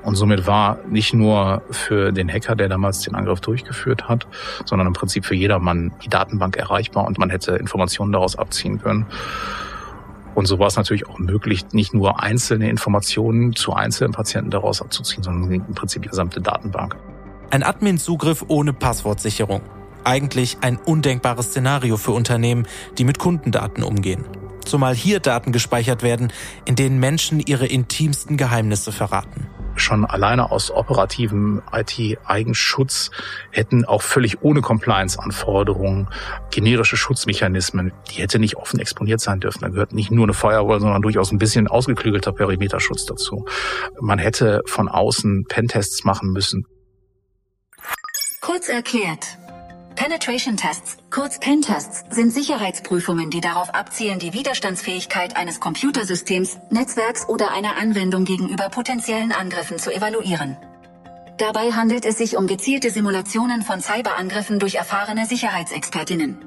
Und 0.03 0.15
somit 0.15 0.45
war 0.45 0.79
nicht 0.89 1.13
nur 1.13 1.61
für 1.71 2.11
den 2.11 2.29
Hacker, 2.29 2.55
der 2.55 2.67
damals 2.67 3.01
den 3.01 3.15
Angriff 3.15 3.39
durchgeführt 3.39 4.09
hat, 4.09 4.27
sondern 4.65 4.87
im 4.87 4.93
Prinzip 4.93 5.25
für 5.25 5.35
jedermann 5.35 5.93
die 6.03 6.09
Datenbank 6.09 6.57
erreichbar 6.57 7.05
und 7.05 7.17
man 7.17 7.29
hätte 7.29 7.53
Informationen 7.55 8.11
daraus 8.11 8.37
abziehen 8.37 8.81
können. 8.81 9.05
Und 10.35 10.47
so 10.47 10.59
war 10.59 10.67
es 10.67 10.75
natürlich 10.75 11.07
auch 11.07 11.19
möglich, 11.19 11.65
nicht 11.71 11.93
nur 11.93 12.21
einzelne 12.21 12.69
Informationen 12.69 13.55
zu 13.55 13.73
einzelnen 13.73 14.13
Patienten 14.13 14.51
daraus 14.51 14.81
abzuziehen, 14.81 15.23
sondern 15.23 15.51
im 15.51 15.75
Prinzip 15.75 16.01
die 16.01 16.09
gesamte 16.09 16.41
Datenbank. 16.41 16.97
Ein 17.51 17.63
Admin-Zugriff 17.63 18.43
ohne 18.47 18.73
Passwortsicherung. 18.73 19.61
Eigentlich 20.03 20.57
ein 20.61 20.77
undenkbares 20.77 21.47
Szenario 21.47 21.97
für 21.97 22.11
Unternehmen, 22.11 22.67
die 22.97 23.05
mit 23.05 23.19
Kundendaten 23.19 23.83
umgehen. 23.83 24.25
Zumal 24.65 24.95
hier 24.95 25.19
Daten 25.19 25.51
gespeichert 25.51 26.03
werden, 26.03 26.33
in 26.65 26.75
denen 26.75 26.99
Menschen 26.99 27.39
ihre 27.39 27.67
intimsten 27.67 28.35
Geheimnisse 28.35 28.91
verraten 28.91 29.47
schon 29.75 30.05
alleine 30.05 30.51
aus 30.51 30.71
operativem 30.71 31.61
IT-Eigenschutz 31.71 33.11
hätten 33.51 33.85
auch 33.85 34.01
völlig 34.01 34.41
ohne 34.41 34.61
Compliance-Anforderungen 34.61 36.07
generische 36.51 36.97
Schutzmechanismen, 36.97 37.91
die 38.09 38.21
hätte 38.21 38.39
nicht 38.39 38.57
offen 38.57 38.79
exponiert 38.79 39.21
sein 39.21 39.39
dürfen. 39.39 39.61
Da 39.61 39.69
gehört 39.69 39.93
nicht 39.93 40.11
nur 40.11 40.25
eine 40.25 40.33
Firewall, 40.33 40.79
sondern 40.79 41.01
durchaus 41.01 41.31
ein 41.31 41.37
bisschen 41.37 41.67
ausgeklügelter 41.67 42.31
Perimeterschutz 42.31 43.05
dazu. 43.05 43.45
Man 43.99 44.19
hätte 44.19 44.61
von 44.65 44.87
außen 44.87 45.45
Pentests 45.47 46.03
machen 46.03 46.31
müssen. 46.31 46.65
Kurz 48.41 48.69
erklärt. 48.69 49.37
Penetration 50.03 50.57
Tests, 50.57 50.97
kurz 51.11 51.39
Pentests, 51.39 52.03
sind 52.09 52.33
Sicherheitsprüfungen, 52.33 53.29
die 53.29 53.39
darauf 53.39 53.73
abzielen, 53.73 54.19
die 54.19 54.33
Widerstandsfähigkeit 54.33 55.37
eines 55.37 55.61
Computersystems, 55.61 56.57
Netzwerks 56.69 57.25
oder 57.29 57.51
einer 57.51 57.77
Anwendung 57.77 58.25
gegenüber 58.25 58.67
potenziellen 58.67 59.31
Angriffen 59.31 59.79
zu 59.79 59.95
evaluieren. 59.95 60.57
Dabei 61.37 61.71
handelt 61.71 62.03
es 62.03 62.17
sich 62.17 62.35
um 62.35 62.47
gezielte 62.47 62.89
Simulationen 62.89 63.61
von 63.61 63.79
Cyberangriffen 63.79 64.59
durch 64.59 64.75
erfahrene 64.75 65.25
Sicherheitsexpertinnen. 65.25 66.37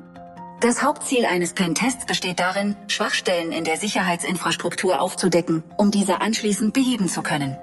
Das 0.60 0.82
Hauptziel 0.82 1.25
eines 1.25 1.54
Pentests 1.54 2.04
besteht 2.04 2.38
darin, 2.38 2.76
Schwachstellen 2.88 3.52
in 3.52 3.64
der 3.64 3.78
Sicherheitsinfrastruktur 3.78 5.00
aufzudecken, 5.00 5.64
um 5.78 5.90
diese 5.90 6.20
anschließend 6.20 6.75
beheben 6.75 7.08
zu 7.08 7.22
können. 7.22 7.56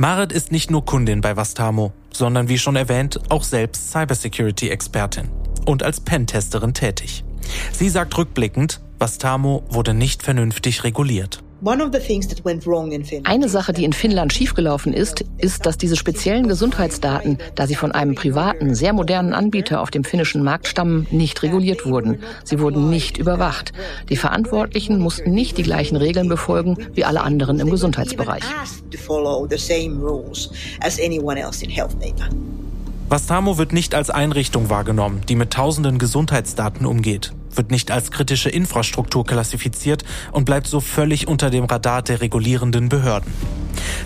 Marit 0.00 0.32
ist 0.32 0.50
nicht 0.50 0.70
nur 0.70 0.86
Kundin 0.86 1.20
bei 1.20 1.36
Vastamo, 1.36 1.92
sondern 2.10 2.48
wie 2.48 2.56
schon 2.56 2.74
erwähnt 2.74 3.20
auch 3.28 3.44
selbst 3.44 3.92
Cybersecurity-Expertin 3.92 5.28
und 5.66 5.82
als 5.82 6.00
Pentesterin 6.00 6.72
tätig. 6.72 7.22
Sie 7.70 7.90
sagt 7.90 8.16
rückblickend, 8.16 8.80
Vastamo 8.98 9.62
wurde 9.68 9.92
nicht 9.92 10.22
vernünftig 10.22 10.84
reguliert. 10.84 11.42
Eine 13.24 13.50
Sache, 13.50 13.74
die 13.74 13.84
in 13.84 13.92
Finnland 13.92 14.32
schiefgelaufen 14.32 14.94
ist, 14.94 15.24
ist, 15.36 15.66
dass 15.66 15.76
diese 15.76 15.96
speziellen 15.96 16.48
Gesundheitsdaten, 16.48 17.36
da 17.54 17.66
sie 17.66 17.74
von 17.74 17.92
einem 17.92 18.14
privaten, 18.14 18.74
sehr 18.74 18.94
modernen 18.94 19.34
Anbieter 19.34 19.82
auf 19.82 19.90
dem 19.90 20.04
finnischen 20.04 20.42
Markt 20.42 20.68
stammen, 20.68 21.06
nicht 21.10 21.42
reguliert 21.42 21.84
wurden. 21.84 22.20
Sie 22.44 22.60
wurden 22.60 22.88
nicht 22.88 23.18
überwacht. 23.18 23.72
Die 24.08 24.16
Verantwortlichen 24.16 24.98
mussten 25.00 25.32
nicht 25.32 25.58
die 25.58 25.62
gleichen 25.62 25.96
Regeln 25.96 26.28
befolgen 26.28 26.78
wie 26.94 27.04
alle 27.04 27.20
anderen 27.20 27.60
im 27.60 27.70
Gesundheitsbereich. 27.70 28.44
Vastamo 33.10 33.58
wird 33.58 33.72
nicht 33.72 33.94
als 33.94 34.08
Einrichtung 34.08 34.70
wahrgenommen, 34.70 35.20
die 35.28 35.34
mit 35.34 35.52
tausenden 35.52 35.98
Gesundheitsdaten 35.98 36.86
umgeht 36.86 37.32
wird 37.56 37.70
nicht 37.70 37.90
als 37.90 38.10
kritische 38.10 38.50
Infrastruktur 38.50 39.24
klassifiziert 39.24 40.04
und 40.32 40.44
bleibt 40.44 40.66
so 40.66 40.80
völlig 40.80 41.28
unter 41.28 41.50
dem 41.50 41.64
Radar 41.64 42.02
der 42.02 42.20
regulierenden 42.20 42.88
Behörden. 42.88 43.32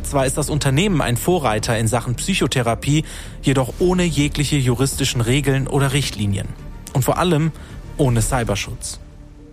Zwar 0.02 0.26
ist 0.26 0.36
das 0.36 0.50
Unternehmen 0.50 1.00
ein 1.00 1.16
Vorreiter 1.16 1.78
in 1.78 1.88
Sachen 1.88 2.14
Psychotherapie, 2.14 3.04
jedoch 3.42 3.74
ohne 3.78 4.04
jegliche 4.04 4.56
juristischen 4.56 5.20
Regeln 5.20 5.66
oder 5.66 5.92
Richtlinien. 5.92 6.48
Und 6.92 7.04
vor 7.04 7.18
allem 7.18 7.52
ohne 7.96 8.22
Cyberschutz. 8.22 9.00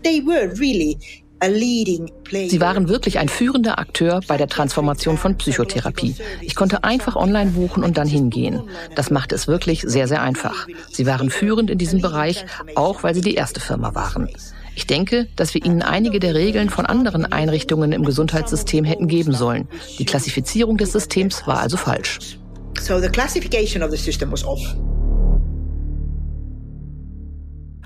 They 0.03 0.25
were 0.25 0.51
really 0.60 0.98
Sie 1.41 2.62
waren 2.62 2.88
wirklich 2.88 3.17
ein 3.17 3.27
führender 3.27 3.79
Akteur 3.79 4.19
bei 4.27 4.38
der 4.38 4.48
Transformation 4.48 5.17
von 5.17 5.38
Psychotherapie. 5.38 6.15
Ich 6.41 6.55
konnte 6.55 6.83
einfach 6.83 7.15
online 7.15 7.51
buchen 7.51 7.83
und 7.83 7.98
dann 7.98 8.07
hingehen. 8.07 8.62
Das 8.95 9.10
machte 9.10 9.33
es 9.33 9.48
wirklich 9.48 9.81
sehr, 9.81 10.07
sehr 10.07 10.21
einfach. 10.21 10.67
Sie 10.91 11.05
waren 11.07 11.31
führend 11.31 11.71
in 11.71 11.79
diesem 11.79 12.00
Bereich, 12.00 12.45
auch 12.75 13.01
weil 13.03 13.15
sie 13.15 13.21
die 13.21 13.33
erste 13.33 13.60
Firma 13.60 13.95
waren. 13.95 14.29
Ich 14.75 14.88
denke, 14.88 15.27
dass 15.36 15.53
wir 15.53 15.65
ihnen 15.65 15.81
einige 15.81 16.19
der 16.19 16.36
Regeln 16.36 16.69
von 16.69 16.86
anderen 16.86 17.25
Einrichtungen 17.25 17.91
im 17.91 18.05
Gesundheitssystem 18.05 18.86
hätten 18.86 19.07
geben 19.07 19.33
sollen. 19.33 19.67
Die 20.00 20.05
Klassifizierung 20.05 20.77
des 20.77 20.91
Systems 20.93 21.45
war 21.48 21.60
also 21.60 21.75
falsch. 21.75 22.38
So 22.79 23.00
the 23.00 23.10
classification 23.10 23.83
of 23.83 23.91
the 23.91 23.98
system 23.98 24.31
was 24.31 24.45
off. 24.45 24.62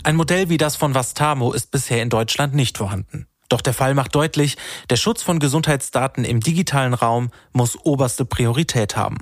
Ein 0.03 0.15
Modell 0.17 0.49
wie 0.49 0.57
das 0.57 0.75
von 0.75 0.93
Vastamo 0.93 1.51
ist 1.51 1.71
bisher 1.71 2.03
in 2.03 2.09
Deutschland 2.09 2.53
nicht 2.53 2.77
vorhanden. 2.77 3.25
Doch 3.49 3.61
der 3.61 3.73
Fall 3.73 3.93
macht 3.93 4.15
deutlich, 4.15 4.57
der 4.89 4.95
Schutz 4.95 5.21
von 5.21 5.39
Gesundheitsdaten 5.39 6.23
im 6.23 6.39
digitalen 6.39 6.93
Raum 6.93 7.29
muss 7.53 7.77
oberste 7.83 8.25
Priorität 8.25 8.95
haben. 8.95 9.17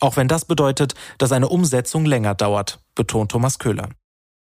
Auch 0.00 0.16
wenn 0.16 0.28
das 0.28 0.44
bedeutet, 0.44 0.94
dass 1.18 1.32
eine 1.32 1.48
Umsetzung 1.48 2.04
länger 2.04 2.34
dauert, 2.34 2.80
betont 2.94 3.30
Thomas 3.30 3.58
Köhler. 3.58 3.90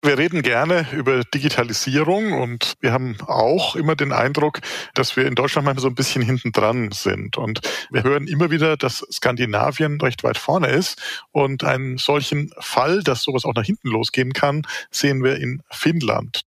Wir 0.01 0.17
reden 0.17 0.43
gerne 0.43 0.87
über 0.93 1.25
Digitalisierung 1.25 2.31
und 2.31 2.75
wir 2.79 2.93
haben 2.93 3.17
auch 3.27 3.75
immer 3.75 3.97
den 3.97 4.13
Eindruck, 4.13 4.61
dass 4.93 5.17
wir 5.17 5.27
in 5.27 5.35
Deutschland 5.35 5.65
manchmal 5.65 5.81
so 5.81 5.89
ein 5.89 5.95
bisschen 5.95 6.21
hinten 6.21 6.53
dran 6.53 6.91
sind. 6.93 7.35
Und 7.35 7.59
wir 7.91 8.03
hören 8.03 8.25
immer 8.27 8.49
wieder, 8.49 8.77
dass 8.77 9.05
Skandinavien 9.11 9.99
recht 9.99 10.23
weit 10.23 10.37
vorne 10.37 10.67
ist. 10.67 11.01
Und 11.31 11.65
einen 11.65 11.97
solchen 11.97 12.49
Fall, 12.59 13.03
dass 13.03 13.23
sowas 13.23 13.43
auch 13.43 13.55
nach 13.55 13.65
hinten 13.65 13.89
losgehen 13.89 14.31
kann, 14.31 14.65
sehen 14.89 15.21
wir 15.21 15.35
in 15.35 15.61
Finnland. 15.69 16.43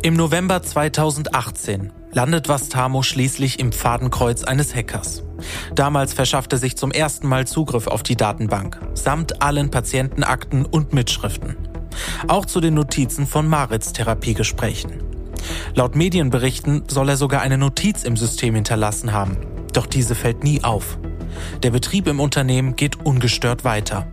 Im 0.00 0.14
November 0.14 0.62
2018 0.62 1.92
landet 2.12 2.48
Vastamo 2.48 3.02
schließlich 3.02 3.58
im 3.58 3.72
Fadenkreuz 3.72 4.44
eines 4.44 4.72
Hackers. 4.72 5.24
Damals 5.74 6.12
verschaffte 6.12 6.56
sich 6.56 6.76
zum 6.76 6.92
ersten 6.92 7.26
Mal 7.26 7.48
Zugriff 7.48 7.88
auf 7.88 8.04
die 8.04 8.14
Datenbank, 8.14 8.80
samt 8.94 9.42
allen 9.42 9.72
Patientenakten 9.72 10.66
und 10.66 10.92
Mitschriften. 10.92 11.56
Auch 12.28 12.46
zu 12.46 12.60
den 12.60 12.74
Notizen 12.74 13.26
von 13.26 13.48
Marits 13.48 13.92
Therapiegesprächen. 13.92 15.02
Laut 15.74 15.96
Medienberichten 15.96 16.84
soll 16.88 17.08
er 17.08 17.16
sogar 17.16 17.40
eine 17.42 17.58
Notiz 17.58 18.04
im 18.04 18.16
System 18.16 18.54
hinterlassen 18.54 19.12
haben. 19.12 19.36
Doch 19.72 19.86
diese 19.86 20.14
fällt 20.14 20.44
nie 20.44 20.62
auf. 20.62 20.96
Der 21.64 21.72
Betrieb 21.72 22.06
im 22.06 22.20
Unternehmen 22.20 22.76
geht 22.76 23.04
ungestört 23.04 23.64
weiter. 23.64 24.06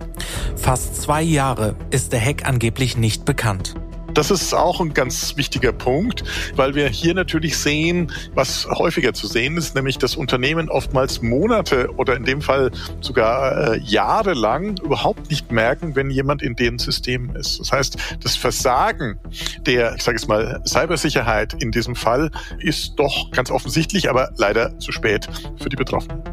Fast 0.55 0.99
zwei 0.99 1.21
Jahre 1.21 1.75
ist 1.91 2.11
der 2.11 2.21
Hack 2.21 2.47
angeblich 2.47 2.97
nicht 2.97 3.23
bekannt. 3.23 3.75
Das 4.15 4.31
ist 4.31 4.53
auch 4.53 4.79
ein 4.79 4.93
ganz 4.93 5.35
wichtiger 5.35 5.73
Punkt, 5.73 6.23
weil 6.55 6.73
wir 6.73 6.87
hier 6.87 7.13
natürlich 7.13 7.57
sehen, 7.57 8.13
was 8.33 8.65
häufiger 8.65 9.13
zu 9.13 9.27
sehen 9.27 9.57
ist, 9.57 9.75
nämlich 9.75 9.97
dass 9.97 10.15
Unternehmen 10.15 10.69
oftmals 10.69 11.21
Monate 11.21 11.89
oder 11.97 12.15
in 12.15 12.23
dem 12.23 12.41
Fall 12.41 12.71
sogar 13.01 13.73
äh, 13.73 13.79
jahrelang 13.79 14.77
überhaupt 14.81 15.29
nicht 15.29 15.51
merken, 15.51 15.97
wenn 15.97 16.09
jemand 16.09 16.41
in 16.41 16.55
deren 16.55 16.79
System 16.79 17.35
ist. 17.35 17.59
Das 17.59 17.73
heißt, 17.73 17.97
das 18.23 18.37
Versagen 18.37 19.19
der, 19.65 19.95
ich 19.95 20.03
sage 20.03 20.15
es 20.15 20.27
mal, 20.27 20.61
Cybersicherheit 20.65 21.61
in 21.61 21.71
diesem 21.71 21.95
Fall 21.95 22.31
ist 22.59 22.95
doch 22.95 23.31
ganz 23.31 23.51
offensichtlich, 23.51 24.09
aber 24.09 24.31
leider 24.37 24.79
zu 24.79 24.93
spät 24.93 25.27
für 25.57 25.67
die 25.67 25.75
Betroffenen. 25.75 26.23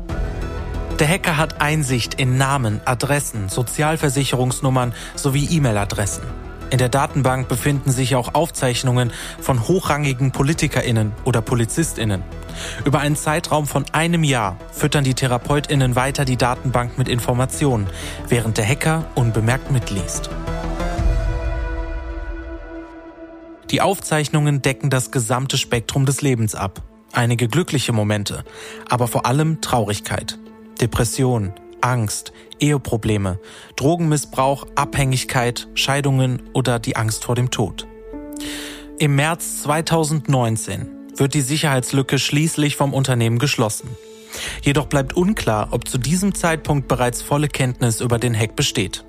Der 1.00 1.08
Hacker 1.08 1.36
hat 1.36 1.60
Einsicht 1.60 2.14
in 2.14 2.36
Namen, 2.36 2.80
Adressen, 2.84 3.48
Sozialversicherungsnummern 3.48 4.94
sowie 5.16 5.48
E-Mail-Adressen. 5.50 6.51
In 6.72 6.78
der 6.78 6.88
Datenbank 6.88 7.48
befinden 7.48 7.90
sich 7.90 8.16
auch 8.16 8.32
Aufzeichnungen 8.32 9.12
von 9.38 9.68
hochrangigen 9.68 10.32
Politikerinnen 10.32 11.12
oder 11.22 11.42
Polizistinnen. 11.42 12.22
Über 12.86 13.00
einen 13.00 13.14
Zeitraum 13.14 13.66
von 13.66 13.84
einem 13.92 14.24
Jahr 14.24 14.56
füttern 14.70 15.04
die 15.04 15.12
Therapeutinnen 15.12 15.96
weiter 15.96 16.24
die 16.24 16.38
Datenbank 16.38 16.96
mit 16.96 17.10
Informationen, 17.10 17.88
während 18.26 18.56
der 18.56 18.66
Hacker 18.66 19.04
unbemerkt 19.14 19.70
mitliest. 19.70 20.30
Die 23.70 23.82
Aufzeichnungen 23.82 24.62
decken 24.62 24.88
das 24.88 25.10
gesamte 25.10 25.58
Spektrum 25.58 26.06
des 26.06 26.22
Lebens 26.22 26.54
ab. 26.54 26.80
Einige 27.12 27.48
glückliche 27.48 27.92
Momente, 27.92 28.44
aber 28.88 29.08
vor 29.08 29.26
allem 29.26 29.60
Traurigkeit, 29.60 30.38
Depression, 30.80 31.52
Angst, 31.82 32.32
Eheprobleme, 32.60 33.38
Drogenmissbrauch, 33.76 34.66
Abhängigkeit, 34.74 35.68
Scheidungen 35.74 36.42
oder 36.52 36.78
die 36.78 36.96
Angst 36.96 37.24
vor 37.24 37.34
dem 37.34 37.50
Tod. 37.50 37.86
Im 38.98 39.16
März 39.16 39.62
2019 39.62 40.88
wird 41.16 41.34
die 41.34 41.40
Sicherheitslücke 41.40 42.18
schließlich 42.18 42.76
vom 42.76 42.94
Unternehmen 42.94 43.38
geschlossen. 43.38 43.90
Jedoch 44.62 44.86
bleibt 44.86 45.14
unklar, 45.14 45.68
ob 45.72 45.88
zu 45.88 45.98
diesem 45.98 46.34
Zeitpunkt 46.34 46.88
bereits 46.88 47.20
volle 47.20 47.48
Kenntnis 47.48 48.00
über 48.00 48.18
den 48.18 48.38
Hack 48.38 48.56
besteht. 48.56 49.04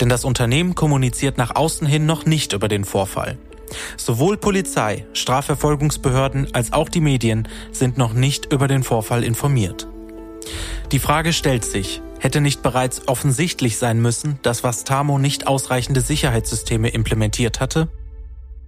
Denn 0.00 0.08
das 0.08 0.24
Unternehmen 0.24 0.74
kommuniziert 0.74 1.38
nach 1.38 1.54
außen 1.54 1.86
hin 1.86 2.06
noch 2.06 2.26
nicht 2.26 2.52
über 2.52 2.68
den 2.68 2.84
Vorfall. 2.84 3.38
Sowohl 3.96 4.36
Polizei, 4.36 5.06
Strafverfolgungsbehörden 5.12 6.54
als 6.54 6.72
auch 6.72 6.88
die 6.88 7.00
Medien 7.00 7.48
sind 7.72 7.98
noch 7.98 8.12
nicht 8.12 8.52
über 8.52 8.68
den 8.68 8.82
Vorfall 8.82 9.24
informiert. 9.24 9.89
Die 10.92 10.98
Frage 10.98 11.32
stellt 11.32 11.64
sich, 11.64 12.02
hätte 12.18 12.40
nicht 12.40 12.62
bereits 12.62 13.08
offensichtlich 13.08 13.78
sein 13.78 14.00
müssen, 14.00 14.38
dass 14.42 14.64
Vastamo 14.64 15.18
nicht 15.18 15.46
ausreichende 15.46 16.00
Sicherheitssysteme 16.00 16.88
implementiert 16.88 17.60
hatte? 17.60 17.88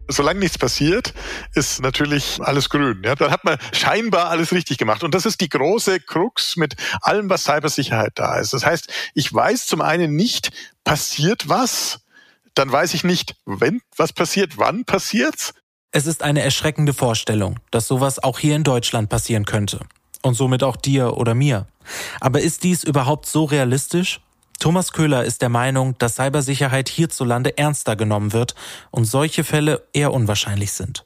solange 0.09 0.41
nichts 0.41 0.59
passiert, 0.59 1.15
ist 1.55 1.81
natürlich 1.83 2.39
alles 2.41 2.69
grün. 2.69 3.03
Ja, 3.05 3.15
dann 3.15 3.31
hat 3.31 3.45
man 3.45 3.59
scheinbar 3.73 4.29
alles 4.29 4.53
richtig 4.53 4.79
gemacht. 4.79 5.03
Und 5.03 5.15
das 5.15 5.27
ist 5.27 5.41
die 5.41 5.49
große 5.49 6.01
Krux 6.01 6.57
mit 6.57 6.77
allem, 7.01 7.29
was 7.31 7.45
Cybersicherheit 7.45 8.12
da 8.17 8.39
ist. 8.39 8.53
Das 8.53 8.65
heißt, 8.65 8.93
ich 9.15 9.33
weiß 9.33 9.67
zum 9.67 9.81
einen 9.81 10.15
nicht, 10.15 10.51
passiert 10.85 11.49
was, 11.49 12.01
dann 12.55 12.71
weiß 12.71 12.95
ich 12.95 13.05
nicht, 13.05 13.37
wenn 13.47 13.81
was 13.97 14.12
passiert, 14.12 14.59
wann 14.59 14.85
passiert's. 14.85 15.55
Es 15.91 16.07
ist 16.07 16.23
eine 16.23 16.43
erschreckende 16.43 16.95
Vorstellung, 16.95 17.59
dass 17.71 17.87
sowas 17.87 18.23
auch 18.23 18.39
hier 18.39 18.57
in 18.57 18.65
Deutschland 18.65 19.09
passieren 19.09 19.45
könnte. 19.45 19.81
Und 20.23 20.35
somit 20.35 20.62
auch 20.62 20.77
dir 20.77 21.17
oder 21.17 21.35
mir. 21.35 21.67
Aber 22.21 22.41
ist 22.41 22.65
dies 22.65 22.85
überhaupt 22.85 23.27
so 23.27 23.45
realistisch? 23.45 24.21
Thomas 24.59 24.93
Köhler 24.93 25.25
ist 25.25 25.43
der 25.43 25.49
Meinung, 25.49 25.97
dass 25.99 26.17
Cybersicherheit 26.17 26.89
hierzulande 26.89 27.59
ernster 27.59 27.97
genommen 27.97 28.33
wird 28.33 28.55
und 28.91 29.05
solche 29.07 29.43
Fälle 29.43 29.87
eher 29.93 30.12
unwahrscheinlich 30.12 30.73
sind. 30.73 31.05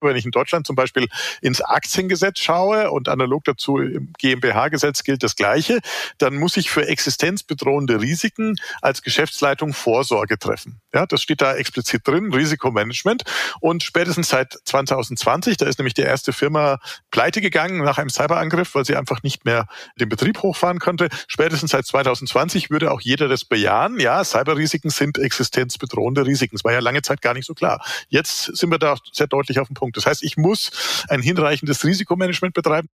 Wenn 0.00 0.16
ich 0.16 0.26
in 0.26 0.30
Deutschland 0.30 0.66
zum 0.66 0.76
Beispiel 0.76 1.08
ins 1.40 1.62
Aktiengesetz 1.62 2.40
schaue 2.40 2.90
und 2.90 3.08
analog 3.08 3.44
dazu 3.44 3.78
im 3.78 4.12
GmbH-Gesetz 4.18 5.04
gilt 5.04 5.22
das 5.22 5.36
Gleiche, 5.36 5.80
dann 6.18 6.34
muss 6.34 6.56
ich 6.58 6.70
für 6.70 6.86
existenzbedrohende 6.86 8.00
Risiken 8.00 8.56
als 8.82 9.02
Geschäftsleitung 9.02 9.72
Vorsorge 9.72 10.38
treffen. 10.38 10.80
Ja, 10.92 11.06
das 11.06 11.22
steht 11.22 11.40
da 11.40 11.54
explizit 11.54 12.06
drin, 12.06 12.32
Risikomanagement. 12.32 13.22
Und 13.60 13.82
spätestens 13.82 14.28
seit 14.28 14.58
2020, 14.64 15.56
da 15.56 15.66
ist 15.66 15.78
nämlich 15.78 15.94
die 15.94 16.02
erste 16.02 16.32
Firma 16.32 16.78
pleite 17.10 17.40
gegangen 17.40 17.82
nach 17.82 17.96
einem 17.96 18.10
Cyberangriff, 18.10 18.74
weil 18.74 18.84
sie 18.84 18.96
einfach 18.96 19.22
nicht 19.22 19.46
mehr 19.46 19.66
den 19.98 20.10
Betrieb 20.10 20.42
hochfahren 20.42 20.78
konnte. 20.78 21.08
Spätestens 21.26 21.70
seit 21.70 21.86
2020 21.86 22.70
würde 22.70 22.90
auch 22.90 23.00
jeder 23.00 23.28
das 23.28 23.46
bejahen. 23.46 23.98
Ja, 23.98 24.22
Cyberrisiken 24.24 24.90
sind 24.90 25.18
existenzbedrohende 25.18 26.26
Risiken. 26.26 26.56
Das 26.56 26.64
war 26.64 26.72
ja 26.72 26.80
lange 26.80 27.00
Zeit 27.00 27.22
gar 27.22 27.32
nicht 27.32 27.46
so 27.46 27.54
klar. 27.54 27.82
Jetzt 28.08 28.56
sind 28.56 28.70
wir 28.70 28.78
da 28.78 28.96
sehr 29.12 29.26
deutlich 29.26 29.58
auf 29.58 29.68
dem 29.68 29.74
Punkt. 29.74 29.85
Punkt. 29.86 29.96
Das 29.96 30.06
heißt, 30.06 30.22
ich 30.22 30.36
muss 30.36 30.70
ein 31.08 31.22
hinreichendes 31.22 31.84
Risikomanagement 31.84 32.54
betreiben. 32.54 32.88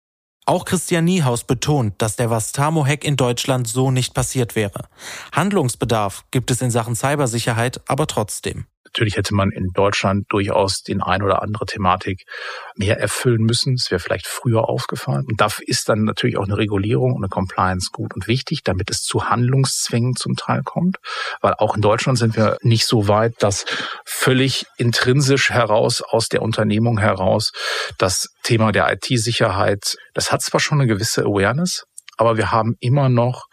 Auch 0.45 0.65
Christian 0.65 1.05
Niehaus 1.05 1.43
betont, 1.43 2.01
dass 2.01 2.15
der 2.15 2.29
Vastamo-Hack 2.29 3.03
in 3.03 3.15
Deutschland 3.15 3.67
so 3.67 3.91
nicht 3.91 4.13
passiert 4.13 4.55
wäre. 4.55 4.87
Handlungsbedarf 5.31 6.25
gibt 6.31 6.51
es 6.51 6.61
in 6.61 6.71
Sachen 6.71 6.95
Cybersicherheit 6.95 7.81
aber 7.87 8.07
trotzdem. 8.07 8.65
Natürlich 8.93 9.15
hätte 9.15 9.33
man 9.33 9.51
in 9.51 9.69
Deutschland 9.73 10.25
durchaus 10.29 10.83
den 10.83 11.01
ein 11.01 11.23
oder 11.23 11.41
andere 11.41 11.65
Thematik 11.65 12.25
mehr 12.75 12.99
erfüllen 12.99 13.43
müssen. 13.43 13.75
Es 13.75 13.89
wäre 13.89 13.99
vielleicht 13.99 14.27
früher 14.27 14.67
aufgefallen. 14.67 15.25
Und 15.25 15.39
dafür 15.39 15.65
ist 15.67 15.87
dann 15.87 16.03
natürlich 16.03 16.37
auch 16.37 16.43
eine 16.43 16.57
Regulierung 16.57 17.13
und 17.13 17.23
eine 17.23 17.29
Compliance 17.29 17.89
gut 17.91 18.13
und 18.13 18.27
wichtig, 18.27 18.63
damit 18.63 18.89
es 18.89 19.03
zu 19.03 19.29
Handlungszwängen 19.29 20.15
zum 20.17 20.35
Teil 20.35 20.61
kommt. 20.63 20.97
Weil 21.39 21.53
auch 21.53 21.75
in 21.75 21.81
Deutschland 21.81 22.17
sind 22.17 22.35
wir 22.35 22.57
nicht 22.61 22.85
so 22.85 23.07
weit, 23.07 23.35
dass 23.39 23.65
völlig 24.05 24.65
intrinsisch 24.77 25.51
heraus, 25.51 26.01
aus 26.01 26.27
der 26.27 26.41
Unternehmung 26.41 26.99
heraus, 26.99 27.51
das 27.97 28.27
Thema 28.43 28.73
der 28.73 28.91
IT-Sicherheit, 28.91 29.95
das 30.13 30.33
hat 30.33 30.41
zwar 30.41 30.59
schon 30.59 30.81
eine 30.81 30.87
gewisse 30.87 31.21
Awareness, 31.21 31.85
aber 32.17 32.35
wir 32.35 32.51
haben 32.51 32.75
immer 32.81 33.07
noch 33.07 33.45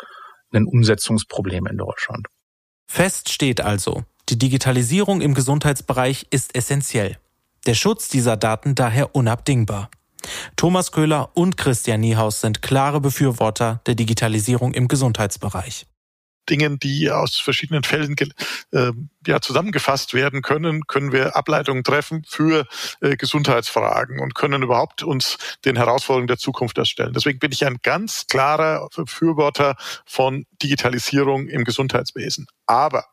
ein 0.52 0.66
Umsetzungsproblem 0.66 1.66
in 1.66 1.76
Deutschland. 1.76 2.26
Fest 2.90 3.28
steht 3.28 3.60
also, 3.60 4.04
die 4.28 4.38
Digitalisierung 4.38 5.20
im 5.20 5.34
Gesundheitsbereich 5.34 6.26
ist 6.30 6.54
essentiell. 6.54 7.18
Der 7.66 7.74
Schutz 7.74 8.08
dieser 8.08 8.36
Daten 8.36 8.74
daher 8.74 9.14
unabdingbar. 9.14 9.90
Thomas 10.56 10.92
Köhler 10.92 11.30
und 11.34 11.56
Christian 11.56 12.00
Niehaus 12.00 12.40
sind 12.40 12.60
klare 12.60 13.00
Befürworter 13.00 13.80
der 13.86 13.94
Digitalisierung 13.94 14.74
im 14.74 14.88
Gesundheitsbereich. 14.88 15.86
Dingen, 16.48 16.78
die 16.78 17.10
aus 17.10 17.36
verschiedenen 17.36 17.84
Fällen 17.84 18.16
äh, 18.72 18.92
ja, 19.26 19.40
zusammengefasst 19.40 20.14
werden 20.14 20.42
können, 20.42 20.86
können 20.86 21.12
wir 21.12 21.36
Ableitungen 21.36 21.84
treffen 21.84 22.24
für 22.26 22.66
äh, 23.00 23.16
Gesundheitsfragen 23.16 24.20
und 24.20 24.34
können 24.34 24.62
überhaupt 24.62 25.02
uns 25.02 25.38
den 25.64 25.76
Herausforderungen 25.76 26.28
der 26.28 26.38
Zukunft 26.38 26.78
erstellen. 26.78 27.12
Deswegen 27.12 27.38
bin 27.38 27.52
ich 27.52 27.66
ein 27.66 27.78
ganz 27.82 28.26
klarer 28.26 28.88
Befürworter 28.94 29.76
von 30.06 30.46
Digitalisierung 30.62 31.48
im 31.48 31.64
Gesundheitswesen. 31.64 32.46
Aber 32.66 33.04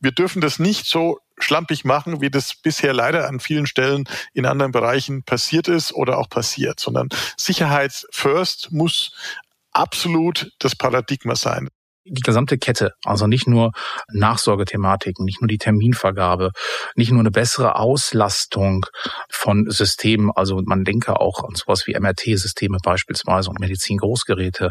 wir 0.00 0.12
dürfen 0.12 0.40
das 0.40 0.58
nicht 0.58 0.86
so 0.86 1.18
schlampig 1.38 1.84
machen, 1.84 2.20
wie 2.20 2.30
das 2.30 2.54
bisher 2.54 2.92
leider 2.92 3.28
an 3.28 3.40
vielen 3.40 3.66
Stellen 3.66 4.04
in 4.34 4.46
anderen 4.46 4.72
Bereichen 4.72 5.22
passiert 5.22 5.68
ist 5.68 5.92
oder 5.92 6.18
auch 6.18 6.28
passiert, 6.28 6.80
sondern 6.80 7.08
Sicherheit 7.36 8.06
first 8.10 8.72
muss 8.72 9.12
absolut 9.72 10.52
das 10.58 10.74
Paradigma 10.74 11.36
sein 11.36 11.68
die 12.08 12.22
gesamte 12.22 12.58
Kette, 12.58 12.92
also 13.04 13.26
nicht 13.26 13.46
nur 13.46 13.72
Nachsorgethematiken, 14.12 15.24
nicht 15.24 15.40
nur 15.40 15.48
die 15.48 15.58
Terminvergabe, 15.58 16.52
nicht 16.96 17.10
nur 17.10 17.20
eine 17.20 17.30
bessere 17.30 17.76
Auslastung 17.76 18.86
von 19.30 19.66
Systemen, 19.68 20.30
also 20.34 20.60
man 20.64 20.84
denke 20.84 21.20
auch 21.20 21.44
an 21.44 21.54
sowas 21.54 21.86
wie 21.86 21.98
MRT-Systeme 21.98 22.78
beispielsweise 22.82 23.50
und 23.50 23.60
Medizin-Großgeräte, 23.60 24.70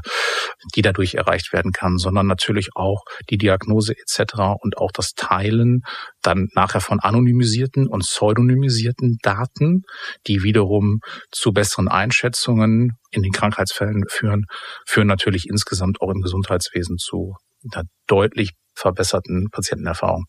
die 0.75 0.81
dadurch 0.81 1.15
erreicht 1.15 1.53
werden 1.53 1.71
kann, 1.71 1.97
sondern 1.97 2.27
natürlich 2.27 2.69
auch 2.75 3.03
die 3.29 3.37
Diagnose 3.37 3.93
etc. 3.93 4.59
und 4.59 4.77
auch 4.77 4.91
das 4.91 5.13
Teilen 5.13 5.83
dann 6.27 6.49
nachher 6.53 6.81
von 6.81 6.99
anonymisierten 6.99 7.87
und 7.87 8.01
pseudonymisierten 8.01 9.17
Daten, 9.21 9.83
die 10.27 10.43
wiederum 10.43 10.99
zu 11.31 11.53
besseren 11.53 11.87
Einschätzungen 11.87 12.91
in 13.11 13.23
den 13.23 13.31
Krankheitsfällen 13.31 14.03
führen, 14.09 14.45
führen 14.85 15.07
natürlich 15.07 15.47
insgesamt 15.47 16.01
auch 16.01 16.11
im 16.11 16.21
Gesundheitswesen 16.21 16.97
zu 16.97 17.35
einer 17.71 17.85
deutlich 18.07 18.51
verbesserten 18.75 19.47
Patientenerfahrung. 19.51 20.25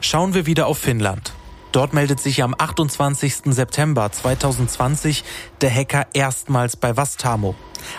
Schauen 0.00 0.34
wir 0.34 0.46
wieder 0.46 0.66
auf 0.66 0.78
Finnland. 0.78 1.32
Dort 1.72 1.94
meldet 1.94 2.20
sich 2.20 2.42
am 2.42 2.54
28. 2.56 3.52
September 3.54 4.12
2020 4.12 5.24
der 5.60 5.74
Hacker 5.74 6.06
erstmals 6.12 6.76
bei 6.76 6.96
Vastamo, 6.96 7.54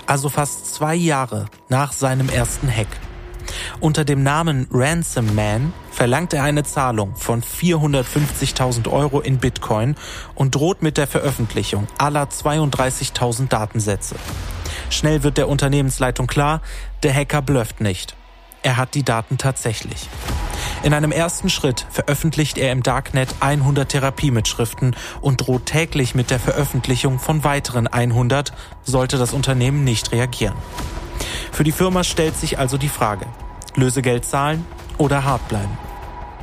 also 0.06 0.30
fast 0.30 0.74
zwei 0.74 0.96
Jahre 0.96 1.48
nach 1.70 1.92
seinem 1.92 2.30
ersten 2.30 2.70
Hack. 2.70 2.88
Unter 3.80 4.06
dem 4.06 4.24
Namen 4.24 4.68
Ransom 4.72 5.36
Man 5.36 5.74
verlangt 5.92 6.34
er 6.34 6.44
eine 6.44 6.64
Zahlung 6.64 7.16
von 7.16 7.42
450.000 7.44 8.92
Euro 8.92 9.20
in 9.20 9.38
Bitcoin 9.38 9.96
und 10.36 10.56
droht 10.56 10.82
mit 10.82 10.98
der 10.98 11.08
Veröffentlichung 11.08 11.88
aller 11.98 12.26
32.000 12.26 13.48
Datensätze. 13.48 14.16
Schnell 14.90 15.24
wird 15.24 15.38
der 15.38 15.50
Unternehmensleitung 15.50 16.28
klar, 16.28 16.62
der 17.04 17.14
Hacker 17.14 17.42
blufft 17.42 17.82
nicht. 17.82 18.16
Er 18.62 18.78
hat 18.78 18.96
die 18.96 19.04
Daten 19.04 19.38
tatsächlich. 19.38 20.08
In 20.84 20.94
einem 20.94 21.12
ersten 21.12 21.50
Schritt 21.50 21.86
veröffentlicht 21.90 22.58
er 22.58 22.72
im 22.72 22.84
Darknet 22.84 23.36
100 23.40 23.88
Therapiemitschriften 23.88 24.96
und 25.22 25.38
droht 25.38 25.66
täglich 25.66 26.14
mit 26.14 26.30
der 26.30 26.40
Veröffentlichung 26.40 27.20
von 27.20 27.44
weiteren 27.44 27.88
100, 27.88 28.52
sollte 28.84 29.18
das 29.18 29.34
Unternehmen 29.34 29.84
nicht 29.84 30.12
reagieren. 30.12 30.56
Für 31.52 31.64
die 31.64 31.72
Firma 31.72 32.04
stellt 32.04 32.36
sich 32.36 32.60
also 32.60 32.78
die 32.78 32.90
Frage, 32.90 33.26
Lösegeld 33.76 34.26
zahlen 34.26 34.66
oder 34.98 35.24
hart 35.24 35.48
bleiben. 35.48 35.78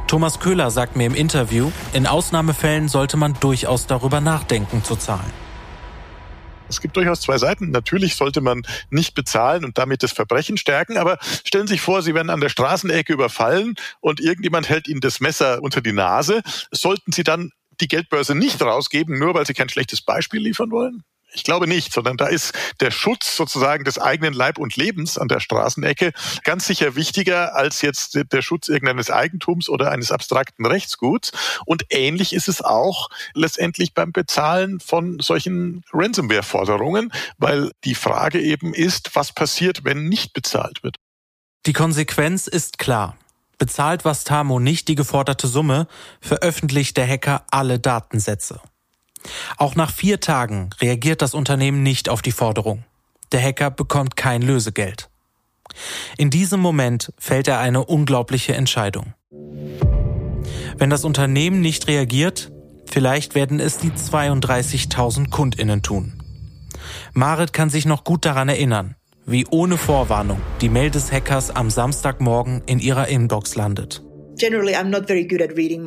Thomas 0.07 0.41
Köhler 0.41 0.71
sagt 0.71 0.97
mir 0.97 1.07
im 1.07 1.15
Interview, 1.15 1.71
in 1.93 2.07
Ausnahmefällen 2.07 2.89
sollte 2.89 3.17
man 3.17 3.35
durchaus 3.39 3.87
darüber 3.87 4.21
nachdenken 4.21 4.83
zu 4.83 4.97
zahlen. 4.97 5.33
Es 6.71 6.81
gibt 6.81 6.97
durchaus 6.97 7.21
zwei 7.21 7.37
Seiten. 7.37 7.71
Natürlich 7.71 8.15
sollte 8.15 8.41
man 8.41 8.63
nicht 8.91 9.15
bezahlen 9.15 9.65
und 9.65 9.77
damit 9.77 10.03
das 10.03 10.13
Verbrechen 10.13 10.57
stärken, 10.57 10.97
aber 10.97 11.19
stellen 11.45 11.67
Sie 11.67 11.75
sich 11.75 11.81
vor, 11.81 12.03
Sie 12.03 12.15
werden 12.15 12.31
an 12.31 12.41
der 12.41 12.49
Straßenecke 12.49 13.13
überfallen 13.13 13.75
und 14.01 14.21
irgendjemand 14.21 14.69
hält 14.69 14.89
Ihnen 14.89 15.01
das 15.01 15.21
Messer 15.21 15.63
unter 15.63 15.81
die 15.81 15.93
Nase. 15.93 16.43
Sollten 16.71 17.13
Sie 17.13 17.25
dann 17.25 17.53
die 17.81 17.89
Geldbörse 17.89 18.35
nicht 18.35 18.63
rausgeben, 18.63 19.19
nur 19.19 19.35
weil 19.35 19.47
Sie 19.47 19.55
kein 19.55 19.69
schlechtes 19.69 20.01
Beispiel 20.01 20.41
liefern 20.41 20.71
wollen? 20.71 21.03
Ich 21.33 21.45
glaube 21.45 21.67
nicht, 21.67 21.93
sondern 21.93 22.17
da 22.17 22.27
ist 22.27 22.53
der 22.81 22.91
Schutz 22.91 23.37
sozusagen 23.37 23.85
des 23.85 23.99
eigenen 23.99 24.35
Leib 24.35 24.59
und 24.59 24.77
Lebens 24.77 25.19
an 25.19 25.29
der 25.29 25.41
Straßenecke 25.41 26.13
ganz 26.45 26.67
sicher 26.67 26.97
wichtiger 26.97 27.55
als 27.55 27.83
jetzt 27.83 28.19
der 28.33 28.43
Schutz 28.43 28.69
irgendeines 28.69 29.11
Eigentums 29.11 29.69
oder 29.69 29.91
eines 29.91 30.11
abstrakten 30.13 30.67
Rechtsguts. 30.67 31.33
Und 31.65 31.85
ähnlich 31.91 32.33
ist 32.33 32.49
es 32.49 32.63
auch 32.63 33.09
letztendlich 33.35 33.95
beim 33.95 34.13
Bezahlen 34.13 34.81
von 34.81 35.21
solchen 35.21 35.85
Ransomware-Forderungen, 35.93 37.13
weil 37.39 37.71
die 37.85 37.95
Frage 37.95 38.41
eben 38.41 38.75
ist, 38.75 39.15
was 39.15 39.33
passiert, 39.33 39.85
wenn 39.85 40.09
nicht 40.09 40.33
bezahlt 40.33 40.83
wird. 40.83 40.97
Die 41.67 41.73
Konsequenz 41.73 42.47
ist 42.47 42.79
klar. 42.79 43.17
Bezahlt 43.59 44.07
Vastamo 44.07 44.59
nicht 44.59 44.89
die 44.89 44.95
geforderte 44.95 45.47
Summe, 45.47 45.87
veröffentlicht 46.23 46.97
der 46.97 47.07
Hacker 47.07 47.45
alle 47.51 47.79
Datensätze. 47.79 48.61
Auch 49.57 49.75
nach 49.75 49.93
vier 49.93 50.21
Tagen 50.21 50.71
reagiert 50.81 51.23
das 51.23 51.35
Unternehmen 51.35 51.83
nicht 51.83 52.09
auf 52.09 52.23
die 52.23 52.33
Forderung. 52.33 52.85
Der 53.33 53.43
Hacker 53.43 53.71
bekommt 53.71 54.17
kein 54.17 54.43
Lösegeld. 54.43 55.09
In 56.17 56.31
diesem 56.31 56.61
Moment 56.61 57.13
fällt 57.19 57.49
er 57.49 57.61
eine 57.61 57.85
unglaubliche 57.85 58.55
Entscheidung. 58.55 59.15
Wenn 60.77 60.91
das 60.91 61.05
Unternehmen 61.05 61.61
nicht 61.61 61.87
reagiert, 61.87 62.51
vielleicht 62.87 63.35
werden 63.35 63.61
es 63.61 63.79
die 63.79 63.91
32.000 63.91 65.31
Kundinnen 65.31 65.83
tun. 65.83 66.21
Marit 67.13 67.53
kann 67.53 67.71
sich 67.71 67.87
noch 67.87 68.05
gut 68.05 68.25
daran 68.25 68.49
erinnern, 68.49 68.97
wie 69.27 69.47
ohne 69.47 69.77
Vorwarnung 69.77 70.41
die 70.61 70.69
Mail 70.69 70.91
des 70.91 71.13
Hackers 71.13 71.55
am 71.55 71.71
Samstagmorgen 71.71 72.63
in 72.67 72.79
ihrer 72.79 73.09
Inbox 73.09 73.55
landet. 73.55 74.03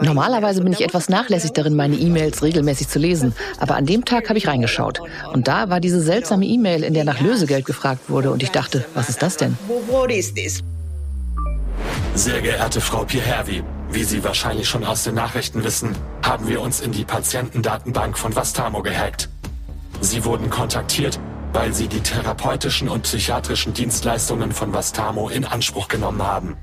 Normalerweise 0.06 0.62
bin 0.62 0.74
ich 0.74 0.82
etwas 0.82 1.10
nachlässig 1.10 1.52
darin, 1.54 1.76
meine 1.76 1.96
E-Mails 1.96 2.44
regelmäßig 2.44 2.88
zu 2.88 3.00
lesen, 3.00 3.34
aber 3.60 3.76
an 3.76 3.86
dem 3.86 4.06
Tag 4.06 4.30
habe 4.30 4.38
ich 4.38 4.48
reingeschaut. 4.48 5.02
Und 5.34 5.48
da 5.48 5.70
war 5.70 5.80
diese 5.80 6.02
seltsame 6.02 6.46
E-Mail, 6.46 6.84
in 6.84 6.94
der 6.94 7.04
nach 7.04 7.20
Lösegeld 7.20 7.66
gefragt 7.66 8.10
wurde, 8.10 8.32
und 8.32 8.44
ich 8.44 8.52
dachte, 8.52 8.86
was 8.94 9.10
ist 9.10 9.22
das 9.22 9.38
denn? 9.38 9.58
Sehr 12.16 12.42
geehrte 12.42 12.80
Frau 12.80 13.04
Pierhervi, 13.06 13.64
wie 13.92 14.04
Sie 14.04 14.24
wahrscheinlich 14.24 14.68
schon 14.68 14.84
aus 14.84 15.04
den 15.04 15.16
Nachrichten 15.16 15.64
wissen, 15.64 15.96
haben 16.24 16.48
wir 16.48 16.62
uns 16.62 16.80
in 16.80 16.92
die 16.92 17.06
Patientendatenbank 17.06 18.18
von 18.18 18.36
Vastamo 18.36 18.84
gehackt. 18.84 19.30
Sie 20.02 20.24
wurden 20.26 20.50
kontaktiert, 20.50 21.20
weil 21.54 21.74
Sie 21.74 21.88
die 21.88 22.02
therapeutischen 22.02 22.90
und 22.90 23.04
psychiatrischen 23.04 23.74
Dienstleistungen 23.74 24.52
von 24.52 24.74
Vastamo 24.74 25.30
in 25.30 25.46
Anspruch 25.46 25.88
genommen 25.88 26.22
haben. 26.22 26.58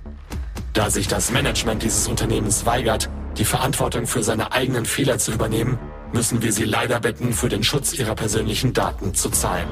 Da 0.72 0.88
sich 0.88 1.08
das 1.08 1.32
Management 1.32 1.82
dieses 1.82 2.06
Unternehmens 2.06 2.64
weigert, 2.64 3.10
die 3.36 3.44
Verantwortung 3.44 4.06
für 4.06 4.22
seine 4.22 4.52
eigenen 4.52 4.84
Fehler 4.84 5.18
zu 5.18 5.32
übernehmen, 5.32 5.78
müssen 6.12 6.42
wir 6.42 6.52
Sie 6.52 6.64
leider 6.64 7.00
bitten, 7.00 7.32
für 7.32 7.48
den 7.48 7.64
Schutz 7.64 7.92
Ihrer 7.92 8.14
persönlichen 8.14 8.72
Daten 8.72 9.14
zu 9.14 9.30
zahlen. 9.30 9.68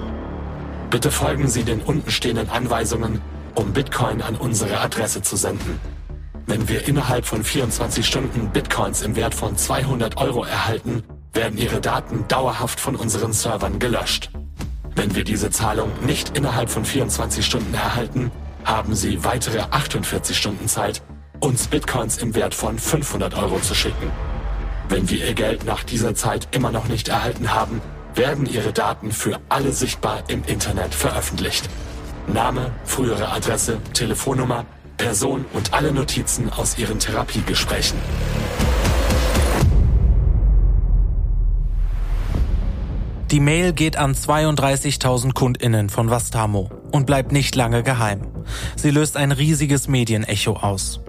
Bitte 0.90 1.10
folgen 1.10 1.48
Sie 1.48 1.62
den 1.62 1.80
untenstehenden 1.82 2.48
Anweisungen, 2.48 3.20
um 3.54 3.72
Bitcoin 3.72 4.22
an 4.22 4.36
unsere 4.36 4.80
Adresse 4.80 5.22
zu 5.22 5.36
senden. 5.36 5.78
Wenn 6.46 6.68
wir 6.68 6.88
innerhalb 6.88 7.26
von 7.26 7.44
24 7.44 8.06
Stunden 8.06 8.50
Bitcoins 8.50 9.02
im 9.02 9.14
Wert 9.14 9.34
von 9.34 9.56
200 9.56 10.16
Euro 10.16 10.44
erhalten, 10.44 11.02
werden 11.32 11.58
Ihre 11.58 11.80
Daten 11.80 12.26
dauerhaft 12.26 12.80
von 12.80 12.96
unseren 12.96 13.32
Servern 13.32 13.78
gelöscht. 13.78 14.30
Wenn 14.96 15.14
wir 15.14 15.24
diese 15.24 15.50
Zahlung 15.50 15.90
nicht 16.06 16.36
innerhalb 16.36 16.70
von 16.70 16.84
24 16.84 17.44
Stunden 17.44 17.74
erhalten, 17.74 18.32
haben 18.64 18.94
Sie 18.94 19.24
weitere 19.24 19.60
48 19.60 20.36
Stunden 20.36 20.68
Zeit, 20.68 21.02
uns 21.40 21.68
Bitcoins 21.68 22.18
im 22.18 22.34
Wert 22.34 22.54
von 22.54 22.78
500 22.78 23.34
Euro 23.34 23.60
zu 23.60 23.74
schicken. 23.74 24.10
Wenn 24.88 25.08
wir 25.10 25.26
Ihr 25.26 25.34
Geld 25.34 25.64
nach 25.64 25.84
dieser 25.84 26.14
Zeit 26.14 26.48
immer 26.52 26.70
noch 26.70 26.88
nicht 26.88 27.08
erhalten 27.08 27.52
haben, 27.52 27.80
werden 28.14 28.46
Ihre 28.46 28.72
Daten 28.72 29.12
für 29.12 29.38
alle 29.48 29.72
sichtbar 29.72 30.24
im 30.28 30.42
Internet 30.44 30.94
veröffentlicht. 30.94 31.68
Name, 32.26 32.72
frühere 32.84 33.30
Adresse, 33.30 33.78
Telefonnummer, 33.92 34.64
Person 34.96 35.44
und 35.52 35.72
alle 35.72 35.92
Notizen 35.92 36.50
aus 36.50 36.78
Ihren 36.78 36.98
Therapiegesprächen. 36.98 37.98
Die 43.30 43.40
Mail 43.40 43.74
geht 43.74 43.98
an 43.98 44.14
32.000 44.14 45.34
Kundinnen 45.34 45.90
von 45.90 46.10
Vastamo 46.10 46.70
und 46.90 47.06
bleibt 47.06 47.32
nicht 47.32 47.54
lange 47.54 47.82
geheim. 47.82 48.22
Sie 48.76 48.90
löst 48.90 49.16
ein 49.16 49.32
riesiges 49.32 49.88
Medienecho 49.88 50.52
aus. 50.52 51.00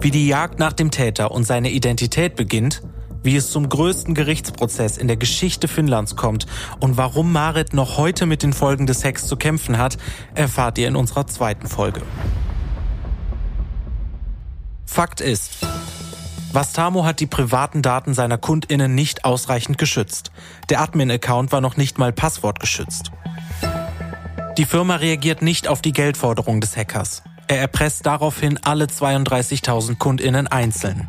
Wie 0.00 0.10
die 0.10 0.26
Jagd 0.26 0.58
nach 0.58 0.72
dem 0.72 0.90
Täter 0.90 1.30
und 1.30 1.44
seine 1.44 1.70
Identität 1.70 2.36
beginnt, 2.36 2.82
wie 3.22 3.36
es 3.36 3.50
zum 3.50 3.68
größten 3.68 4.14
Gerichtsprozess 4.14 4.98
in 4.98 5.06
der 5.06 5.16
Geschichte 5.16 5.68
Finnlands 5.68 6.16
kommt 6.16 6.46
und 6.80 6.96
warum 6.96 7.32
Marit 7.32 7.72
noch 7.72 7.96
heute 7.96 8.26
mit 8.26 8.42
den 8.42 8.52
Folgen 8.52 8.86
des 8.86 9.04
Hacks 9.04 9.26
zu 9.26 9.36
kämpfen 9.36 9.78
hat, 9.78 9.96
erfahrt 10.34 10.78
ihr 10.78 10.88
in 10.88 10.96
unserer 10.96 11.26
zweiten 11.26 11.68
Folge. 11.68 12.02
Fakt 14.86 15.20
ist, 15.20 15.64
Vastamo 16.52 17.06
hat 17.06 17.20
die 17.20 17.26
privaten 17.26 17.80
Daten 17.80 18.12
seiner 18.12 18.36
KundInnen 18.36 18.94
nicht 18.94 19.24
ausreichend 19.24 19.78
geschützt. 19.78 20.32
Der 20.68 20.82
Admin-Account 20.82 21.50
war 21.50 21.62
noch 21.62 21.78
nicht 21.78 21.98
mal 21.98 22.12
passwortgeschützt. 22.12 23.10
Die 24.58 24.66
Firma 24.66 24.96
reagiert 24.96 25.40
nicht 25.40 25.66
auf 25.66 25.80
die 25.80 25.94
Geldforderung 25.94 26.60
des 26.60 26.76
Hackers. 26.76 27.22
Er 27.46 27.60
erpresst 27.60 28.04
daraufhin 28.04 28.58
alle 28.62 28.84
32.000 28.84 29.96
KundInnen 29.96 30.46
einzeln. 30.46 31.08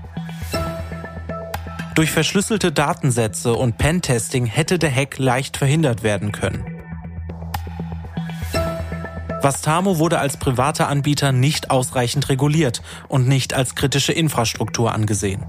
Durch 1.93 2.10
verschlüsselte 2.10 2.71
Datensätze 2.71 3.53
und 3.53 3.77
Pentesting 3.77 4.45
hätte 4.45 4.79
der 4.79 4.95
Hack 4.95 5.17
leicht 5.17 5.58
verhindert 5.58 6.03
werden 6.03 6.32
können. 6.32 6.65
Vastamo 9.41 9.99
wurde 9.99 10.19
als 10.19 10.38
privater 10.38 10.88
Anbieter 10.88 11.34
nicht 11.34 11.69
ausreichend 11.69 12.29
reguliert 12.29 12.82
und 13.10 13.27
nicht 13.27 13.53
als 13.53 13.75
kritische 13.75 14.13
Infrastruktur 14.13 14.93
angesehen. 14.93 15.43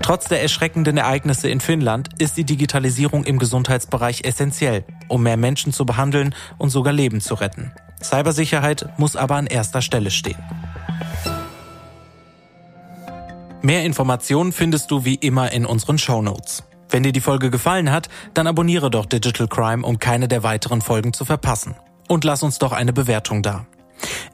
Trotz 0.00 0.28
der 0.28 0.42
erschreckenden 0.42 0.96
Ereignisse 0.96 1.48
in 1.48 1.60
Finnland 1.60 2.10
ist 2.18 2.36
die 2.36 2.44
Digitalisierung 2.44 3.24
im 3.24 3.38
Gesundheitsbereich 3.38 4.22
essentiell, 4.24 4.84
um 5.14 5.22
mehr 5.22 5.36
Menschen 5.36 5.72
zu 5.72 5.86
behandeln 5.86 6.34
und 6.58 6.70
sogar 6.70 6.92
Leben 6.92 7.20
zu 7.20 7.34
retten. 7.34 7.72
Cybersicherheit 8.02 8.88
muss 8.98 9.14
aber 9.16 9.36
an 9.36 9.46
erster 9.46 9.80
Stelle 9.80 10.10
stehen. 10.10 10.42
Mehr 13.62 13.84
Informationen 13.84 14.52
findest 14.52 14.90
du 14.90 15.04
wie 15.04 15.14
immer 15.14 15.52
in 15.52 15.64
unseren 15.64 15.98
Show 15.98 16.20
Notes. 16.20 16.64
Wenn 16.90 17.02
dir 17.02 17.12
die 17.12 17.20
Folge 17.20 17.50
gefallen 17.50 17.90
hat, 17.90 18.08
dann 18.34 18.46
abonniere 18.46 18.90
doch 18.90 19.06
Digital 19.06 19.48
Crime, 19.48 19.86
um 19.86 19.98
keine 19.98 20.28
der 20.28 20.42
weiteren 20.42 20.82
Folgen 20.82 21.12
zu 21.12 21.24
verpassen 21.24 21.74
und 22.08 22.24
lass 22.24 22.42
uns 22.42 22.58
doch 22.58 22.72
eine 22.72 22.92
Bewertung 22.92 23.42
da. 23.42 23.66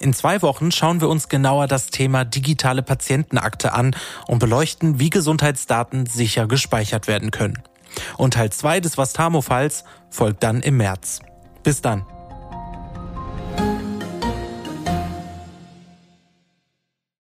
In 0.00 0.14
zwei 0.14 0.42
Wochen 0.42 0.72
schauen 0.72 1.00
wir 1.00 1.08
uns 1.08 1.28
genauer 1.28 1.66
das 1.68 1.86
Thema 1.86 2.24
digitale 2.24 2.82
Patientenakte 2.82 3.72
an 3.72 3.94
und 4.26 4.38
beleuchten, 4.38 4.98
wie 4.98 5.10
Gesundheitsdaten 5.10 6.06
sicher 6.06 6.48
gespeichert 6.48 7.06
werden 7.06 7.30
können. 7.30 7.62
Und 8.16 8.34
Teil 8.34 8.50
2 8.50 8.80
des 8.80 8.96
Vastamo-Falls 8.96 9.84
folgt 10.10 10.42
dann 10.42 10.62
im 10.62 10.76
März. 10.76 11.20
Bis 11.62 11.80
dann. 11.82 12.06